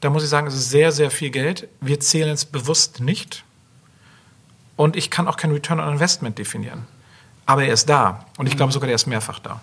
Da 0.01 0.09
muss 0.09 0.23
ich 0.23 0.29
sagen, 0.29 0.47
es 0.47 0.55
ist 0.55 0.69
sehr, 0.69 0.91
sehr 0.91 1.11
viel 1.11 1.29
Geld. 1.29 1.67
Wir 1.79 1.99
zählen 1.99 2.31
es 2.31 2.45
bewusst 2.45 2.99
nicht. 2.99 3.43
Und 4.75 4.95
ich 4.95 5.11
kann 5.11 5.27
auch 5.27 5.37
kein 5.37 5.51
Return 5.51 5.79
on 5.79 5.93
Investment 5.93 6.37
definieren. 6.37 6.87
Aber 7.45 7.63
er 7.63 7.73
ist 7.73 7.87
da. 7.87 8.25
Und 8.37 8.47
ich 8.47 8.57
glaube 8.57 8.69
mhm. 8.69 8.73
sogar, 8.73 8.89
er 8.89 8.95
ist 8.95 9.05
mehrfach 9.05 9.39
da. 9.39 9.61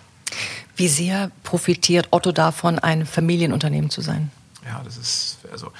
Wie 0.79 0.87
sehr 0.87 1.29
profitiert 1.43 2.07
Otto 2.11 2.31
davon, 2.31 2.79
ein 2.79 3.05
Familienunternehmen 3.05 3.89
zu 3.89 3.99
sein? 3.99 4.31
Ja, 4.65 4.81
das 4.85 4.95
ist, 4.95 5.39
also, 5.51 5.73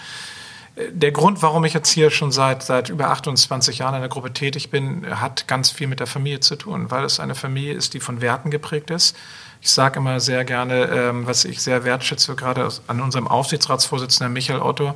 der 0.92 1.14
Grund, 1.14 1.42
warum 1.42 1.64
ich 1.64 1.74
jetzt 1.74 1.90
hier 1.90 2.12
schon 2.12 2.34
seit, 2.34 2.64
seit 2.64 2.90
über 2.90 3.10
28 3.10 3.78
Jahren 3.78 3.96
in 3.96 4.02
der 4.02 4.10
Gruppe 4.10 4.34
tätig 4.34 4.72
bin, 4.72 5.06
hat 5.22 5.48
ganz 5.48 5.72
viel 5.72 5.88
mit 5.88 6.02
der 6.02 6.08
Familie 6.08 6.42
zu 6.42 6.58
tun, 6.58 6.92
weil 6.92 7.06
es 7.06 7.22
eine 7.22 7.34
Familie 7.34 7.76
ist, 7.76 7.94
die 7.94 8.02
von 8.02 8.20
Werten 8.20 8.52
geprägt 8.52 8.90
ist. 8.90 9.16
Ich 9.62 9.72
sage 9.72 10.00
immer 10.00 10.20
sehr 10.20 10.44
gerne, 10.44 10.86
ähm, 10.86 11.26
was 11.26 11.46
ich 11.46 11.62
sehr 11.62 11.86
wertschätze, 11.86 12.36
gerade 12.36 12.68
an 12.88 13.00
unserem 13.00 13.30
Aufsichtsratsvorsitzenden 13.30 14.34
Michael 14.34 14.62
Otto, 14.62 14.96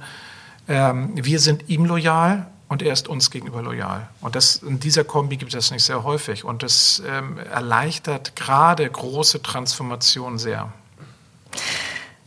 ähm, 0.68 1.12
wir 1.16 1.40
sind 1.40 1.70
ihm 1.70 1.86
loyal 1.86 2.48
und 2.68 2.82
er 2.82 2.94
ist 2.94 3.08
uns 3.08 3.30
gegenüber 3.30 3.62
loyal. 3.62 4.08
Und 4.22 4.36
das, 4.36 4.58
in 4.58 4.80
dieser 4.80 5.04
Kombi 5.04 5.38
gibt 5.38 5.54
es 5.54 5.72
nicht 5.72 5.84
sehr 5.84 6.04
häufig. 6.04 6.44
Und 6.44 6.64
das 6.64 7.04
ähm, 7.08 7.38
erleichtert 7.38 8.36
gerade 8.36 8.90
große 8.90 9.42
Transformationen 9.42 10.40
sehr. 10.40 10.72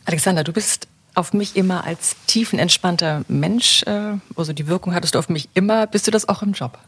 Alexander, 0.05 0.44
du 0.44 0.53
bist 0.53 0.88
auf 1.14 1.33
mich 1.33 1.57
immer 1.57 1.85
als 1.85 2.14
tiefenentspannter 2.27 3.25
Mensch, 3.27 3.83
äh, 3.85 4.18
also 4.37 4.53
die 4.53 4.66
Wirkung 4.66 4.94
hattest 4.94 5.14
du 5.14 5.18
auf 5.18 5.29
mich 5.29 5.49
immer. 5.55 5.87
Bist 5.87 6.07
du 6.07 6.11
das 6.11 6.29
auch 6.29 6.42
im 6.42 6.53
Job? 6.53 6.79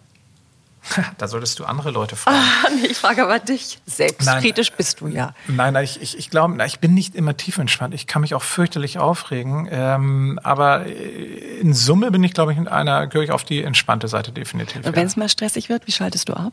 Da 1.18 1.28
solltest 1.28 1.58
du 1.58 1.64
andere 1.64 1.90
Leute 1.90 2.16
fragen. 2.16 2.36
Ah, 2.38 2.68
nee, 2.74 2.86
ich 2.86 2.98
frage 2.98 3.22
aber 3.22 3.38
dich. 3.38 3.78
Selbstkritisch 3.86 4.70
nein, 4.70 4.76
bist 4.76 5.00
du 5.00 5.08
ja. 5.08 5.34
Nein, 5.46 5.74
nein 5.74 5.84
ich, 5.84 6.00
ich, 6.00 6.18
ich 6.18 6.30
glaube, 6.30 6.56
ich 6.66 6.80
bin 6.80 6.94
nicht 6.94 7.14
immer 7.14 7.36
tiefenentspannt. 7.36 7.94
Ich 7.94 8.06
kann 8.06 8.22
mich 8.22 8.34
auch 8.34 8.42
fürchterlich 8.42 8.98
aufregen. 8.98 9.68
Ähm, 9.70 10.38
aber 10.42 10.86
in 10.86 11.74
Summe 11.74 12.10
bin 12.10 12.22
ich, 12.24 12.34
glaube 12.34 12.52
ich, 12.52 12.58
in 12.58 12.68
einer, 12.68 13.06
gehöre 13.06 13.24
ich 13.24 13.32
auf 13.32 13.44
die 13.44 13.62
entspannte 13.62 14.08
Seite 14.08 14.32
definitiv. 14.32 14.84
Und 14.86 14.96
wenn 14.96 15.06
es 15.06 15.16
ja. 15.16 15.20
mal 15.20 15.28
stressig 15.28 15.68
wird, 15.68 15.86
wie 15.86 15.92
schaltest 15.92 16.28
du 16.28 16.34
ab? 16.34 16.52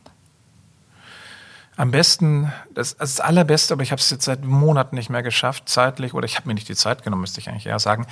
Am 1.78 1.92
besten, 1.92 2.54
das, 2.74 2.96
das 2.96 3.20
allerbeste, 3.20 3.74
aber 3.74 3.84
ich 3.84 3.92
habe 3.92 4.00
es 4.00 4.10
jetzt 4.10 4.24
seit 4.24 4.46
Monaten 4.46 4.96
nicht 4.96 5.10
mehr 5.10 5.24
geschafft, 5.24 5.68
zeitlich, 5.68 6.14
oder 6.14 6.24
ich 6.26 6.38
habe 6.38 6.48
mir 6.48 6.54
nicht 6.54 6.70
die 6.70 6.76
Zeit 6.76 7.04
genommen, 7.04 7.22
müsste 7.22 7.42
ich 7.42 7.50
eigentlich 7.50 7.66
eher 7.66 7.80
sagen. 7.80 8.08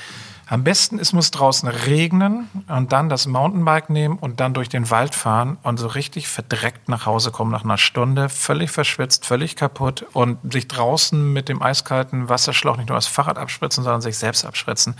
Am 0.47 0.65
besten, 0.65 0.99
es 0.99 1.13
muss 1.13 1.31
draußen 1.31 1.69
regnen 1.69 2.49
und 2.67 2.91
dann 2.91 3.07
das 3.07 3.25
Mountainbike 3.25 3.89
nehmen 3.89 4.17
und 4.17 4.41
dann 4.41 4.53
durch 4.53 4.67
den 4.67 4.89
Wald 4.89 5.15
fahren 5.15 5.57
und 5.63 5.77
so 5.77 5.87
richtig 5.87 6.27
verdreckt 6.27 6.89
nach 6.89 7.05
Hause 7.05 7.31
kommen 7.31 7.51
nach 7.51 7.63
einer 7.63 7.77
Stunde, 7.77 8.27
völlig 8.27 8.69
verschwitzt, 8.69 9.25
völlig 9.25 9.55
kaputt 9.55 10.05
und 10.11 10.51
sich 10.51 10.67
draußen 10.67 11.31
mit 11.31 11.47
dem 11.47 11.61
eiskalten 11.61 12.27
Wasserschlauch 12.27 12.75
nicht 12.75 12.89
nur 12.89 12.97
das 12.97 13.07
Fahrrad 13.07 13.37
abspritzen, 13.37 13.85
sondern 13.85 14.01
sich 14.01 14.17
selbst 14.17 14.45
abspritzen. 14.45 14.95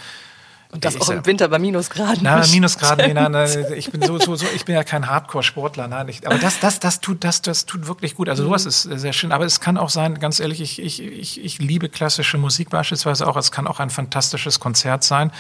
Und 0.74 0.84
das 0.84 0.96
ich, 0.96 1.02
auch 1.02 1.10
im 1.12 1.24
Winter 1.28 1.48
bei 1.50 1.60
Minusgraden. 1.60 2.24
Nein, 2.24 2.50
Minusgraden, 2.50 3.06
nee, 3.06 3.14
nein, 3.14 3.32
nein, 3.32 3.66
ich 3.76 3.92
bin 3.92 4.02
so, 4.02 4.18
so, 4.18 4.36
so, 4.36 4.48
ich 4.56 4.66
bin 4.66 4.74
ja 4.74 4.84
kein 4.84 5.08
Hardcore-Sportler, 5.08 5.88
nein, 5.88 6.10
ich, 6.10 6.26
aber 6.26 6.40
das, 6.40 6.60
das, 6.60 6.80
das 6.80 7.00
tut, 7.00 7.24
das, 7.24 7.44
das 7.44 7.68
tut 7.68 7.86
wirklich 7.86 8.16
gut. 8.16 8.28
Also 8.28 8.44
sowas 8.44 8.66
ist 8.66 8.82
sehr 8.82 9.14
schön. 9.14 9.32
Aber 9.32 9.46
es 9.46 9.60
kann 9.60 9.78
auch 9.78 9.92
sein, 9.92 10.18
ganz 10.18 10.40
ehrlich, 10.40 10.62
ich, 10.62 10.82
ich, 10.82 11.00
ich, 11.00 11.44
ich 11.44 11.60
liebe 11.60 11.90
klassische 11.90 12.40
Musik 12.40 12.72
beispielsweise 12.72 13.28
auch. 13.28 13.38
Es 13.38 13.52
kann 13.52 13.68
auch 13.68 13.80
ein 13.80 13.92
fantastisches 13.92 14.60
Konzert 14.60 15.04
sein, 15.04 15.32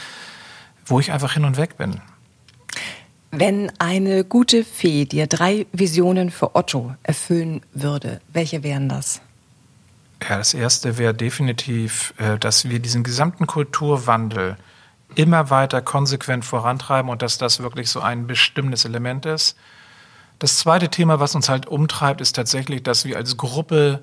wo 0.86 1.00
ich 1.00 1.12
einfach 1.12 1.34
hin 1.34 1.46
und 1.46 1.58
weg 1.58 1.78
bin. 1.78 2.00
Wenn 3.32 3.72
eine 3.80 4.24
gute 4.24 4.63
Fee 4.63 5.06
dir 5.06 5.26
drei 5.26 5.65
Visionen 5.72 6.30
für 6.30 6.56
Otto 6.56 6.93
erfüllen 7.02 7.62
würde, 7.74 8.22
welche 8.32 8.62
wären 8.62 8.88
das? 8.88 9.19
Ja, 10.22 10.38
das 10.38 10.54
erste 10.54 11.00
wäre 11.00 11.15
definitiv, 11.15 12.13
äh, 12.19 12.38
dass 12.38 12.69
wir 12.69 12.78
diesen 12.78 13.04
gesamten 13.04 13.48
Kulturwandel 13.48 14.58
immer 15.15 15.49
weiter 15.49 15.82
konsequent 15.82 16.45
vorantreiben 16.45 17.10
und 17.10 17.21
dass 17.21 17.38
das 17.38 17.62
wirklich 17.62 17.89
so 17.89 18.02
ein 18.02 18.28
bestimmendes 18.28 18.86
Element 18.86 19.26
ist. 19.26 19.58
Das 20.39 20.58
zweite 20.58 20.89
Thema, 20.89 21.19
was 21.19 21.36
uns 21.36 21.49
halt 21.49 21.67
umtreibt, 21.67 22.21
ist 22.21 22.36
tatsächlich, 22.36 22.84
dass 22.84 23.06
wir 23.06 23.17
als 23.17 23.38
Gruppe 23.38 24.02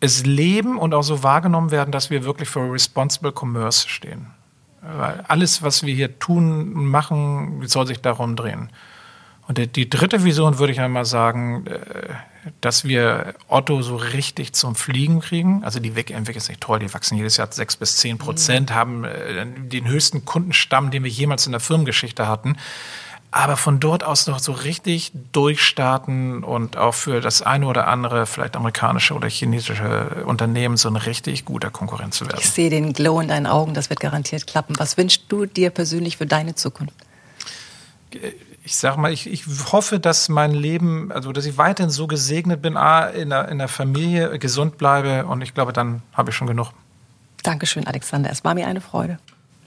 es 0.00 0.26
leben 0.26 0.78
und 0.78 0.94
auch 0.94 1.02
so 1.02 1.22
wahrgenommen 1.22 1.70
werden, 1.70 1.90
dass 1.90 2.10
wir 2.10 2.24
wirklich 2.24 2.48
für 2.48 2.70
Responsible 2.70 3.32
Commerce 3.32 3.88
stehen. 3.88 4.26
Weil 4.82 5.24
alles, 5.28 5.62
was 5.62 5.84
wir 5.84 5.94
hier 5.94 6.18
tun, 6.18 6.86
machen, 6.86 7.66
soll 7.66 7.86
sich 7.86 8.00
darum 8.00 8.36
drehen. 8.36 8.70
Und 9.48 9.76
die 9.76 9.88
dritte 9.88 10.24
Vision 10.24 10.58
würde 10.58 10.72
ich 10.72 10.80
einmal 10.80 11.04
sagen, 11.04 11.66
äh, 11.66 12.14
dass 12.60 12.84
wir 12.84 13.34
Otto 13.48 13.82
so 13.82 13.96
richtig 13.96 14.52
zum 14.52 14.74
Fliegen 14.74 15.20
kriegen. 15.20 15.62
Also 15.64 15.80
die 15.80 15.90
entwickelt 15.90 16.36
ist 16.36 16.48
nicht 16.48 16.60
toll, 16.60 16.78
die 16.80 16.92
wachsen 16.92 17.16
jedes 17.16 17.36
Jahr 17.36 17.50
sechs 17.50 17.76
bis 17.76 17.96
zehn 17.96 18.18
Prozent, 18.18 18.70
mhm. 18.70 18.74
haben 18.74 19.04
äh, 19.04 19.46
den 19.46 19.86
höchsten 19.86 20.24
Kundenstamm, 20.24 20.90
den 20.90 21.04
wir 21.04 21.10
jemals 21.10 21.46
in 21.46 21.52
der 21.52 21.60
Firmengeschichte 21.60 22.26
hatten. 22.26 22.56
aber 23.30 23.56
von 23.56 23.80
dort 23.80 24.02
aus 24.02 24.26
noch 24.26 24.38
so 24.38 24.52
richtig 24.52 25.12
durchstarten 25.32 26.42
und 26.42 26.76
auch 26.76 26.94
für 26.94 27.20
das 27.20 27.42
eine 27.42 27.66
oder 27.66 27.86
andere, 27.86 28.26
vielleicht 28.26 28.56
amerikanische 28.56 29.14
oder 29.14 29.28
chinesische 29.28 30.24
Unternehmen 30.24 30.76
so 30.76 30.88
ein 30.88 30.96
richtig 30.96 31.44
guter 31.44 31.70
Konkurrent 31.70 32.14
zu 32.14 32.26
werden. 32.26 32.38
Ich 32.40 32.50
sehe 32.50 32.70
den 32.70 32.92
Glow 32.92 33.20
in 33.20 33.28
deinen 33.28 33.46
Augen, 33.46 33.74
das 33.74 33.90
wird 33.90 34.00
garantiert 34.00 34.46
klappen. 34.46 34.74
Was 34.78 34.96
wünschst 34.96 35.24
du 35.28 35.44
dir 35.44 35.70
persönlich 35.70 36.16
für 36.16 36.26
deine 36.26 36.54
Zukunft? 36.54 36.94
Ich 38.66 38.74
sag 38.74 38.96
mal, 38.96 39.12
ich, 39.12 39.30
ich 39.30 39.44
hoffe, 39.70 40.00
dass 40.00 40.28
mein 40.28 40.50
Leben, 40.50 41.12
also 41.12 41.30
dass 41.30 41.46
ich 41.46 41.56
weiterhin 41.56 41.88
so 41.88 42.08
gesegnet 42.08 42.62
bin, 42.62 42.76
A, 42.76 43.06
in 43.06 43.30
der, 43.30 43.48
in 43.48 43.58
der 43.58 43.68
Familie 43.68 44.40
gesund 44.40 44.76
bleibe 44.76 45.24
und 45.26 45.40
ich 45.40 45.54
glaube, 45.54 45.72
dann 45.72 46.02
habe 46.12 46.30
ich 46.30 46.36
schon 46.36 46.48
genug. 46.48 46.72
Dankeschön, 47.44 47.86
Alexander. 47.86 48.28
Es 48.28 48.42
war 48.44 48.54
mir 48.54 48.66
eine 48.66 48.80
Freude. 48.80 49.18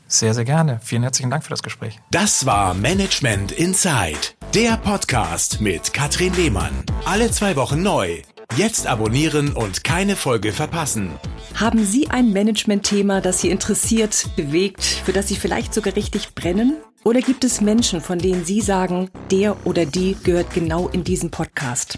Sehr, 0.07 0.33
sehr 0.33 0.43
gerne. 0.43 0.81
Vielen 0.83 1.03
herzlichen 1.03 1.29
Dank 1.29 1.45
für 1.45 1.49
das 1.49 1.63
Gespräch. 1.63 1.97
Das 2.11 2.45
war 2.45 2.73
Management 2.73 3.53
Inside, 3.53 4.19
der 4.53 4.75
Podcast 4.75 5.61
mit 5.61 5.93
Katrin 5.93 6.33
Lehmann. 6.33 6.73
Alle 7.05 7.31
zwei 7.31 7.55
Wochen 7.55 7.81
neu. 7.81 8.21
Jetzt 8.57 8.85
abonnieren 8.85 9.53
und 9.53 9.85
keine 9.85 10.17
Folge 10.17 10.51
verpassen. 10.51 11.11
Haben 11.55 11.85
Sie 11.85 12.09
ein 12.09 12.33
Management-Thema, 12.33 13.21
das 13.21 13.39
Sie 13.39 13.49
interessiert, 13.49 14.25
bewegt, 14.35 14.83
für 14.83 15.13
das 15.13 15.29
Sie 15.29 15.35
vielleicht 15.35 15.73
sogar 15.73 15.95
richtig 15.95 16.35
brennen? 16.35 16.75
Oder 17.03 17.21
gibt 17.21 17.43
es 17.43 17.61
Menschen, 17.61 18.01
von 18.01 18.19
denen 18.19 18.43
Sie 18.43 18.61
sagen, 18.61 19.09
der 19.31 19.65
oder 19.65 19.85
die 19.85 20.17
gehört 20.23 20.53
genau 20.53 20.89
in 20.89 21.03
diesen 21.03 21.31
Podcast? 21.31 21.97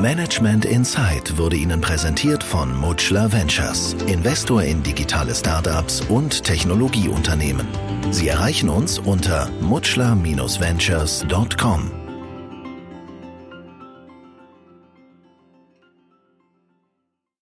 Management 0.00 0.64
Insight 0.66 1.36
wurde 1.38 1.56
Ihnen 1.56 1.80
präsentiert 1.80 2.44
von 2.44 2.78
Mutschler 2.78 3.32
Ventures, 3.32 3.96
Investor 4.06 4.62
in 4.62 4.82
digitale 4.82 5.34
Startups 5.34 6.02
und 6.02 6.44
Technologieunternehmen. 6.44 7.66
Sie 8.10 8.28
erreichen 8.28 8.68
uns 8.68 8.98
unter 8.98 9.48
mutschler-ventures.com. 9.62 12.05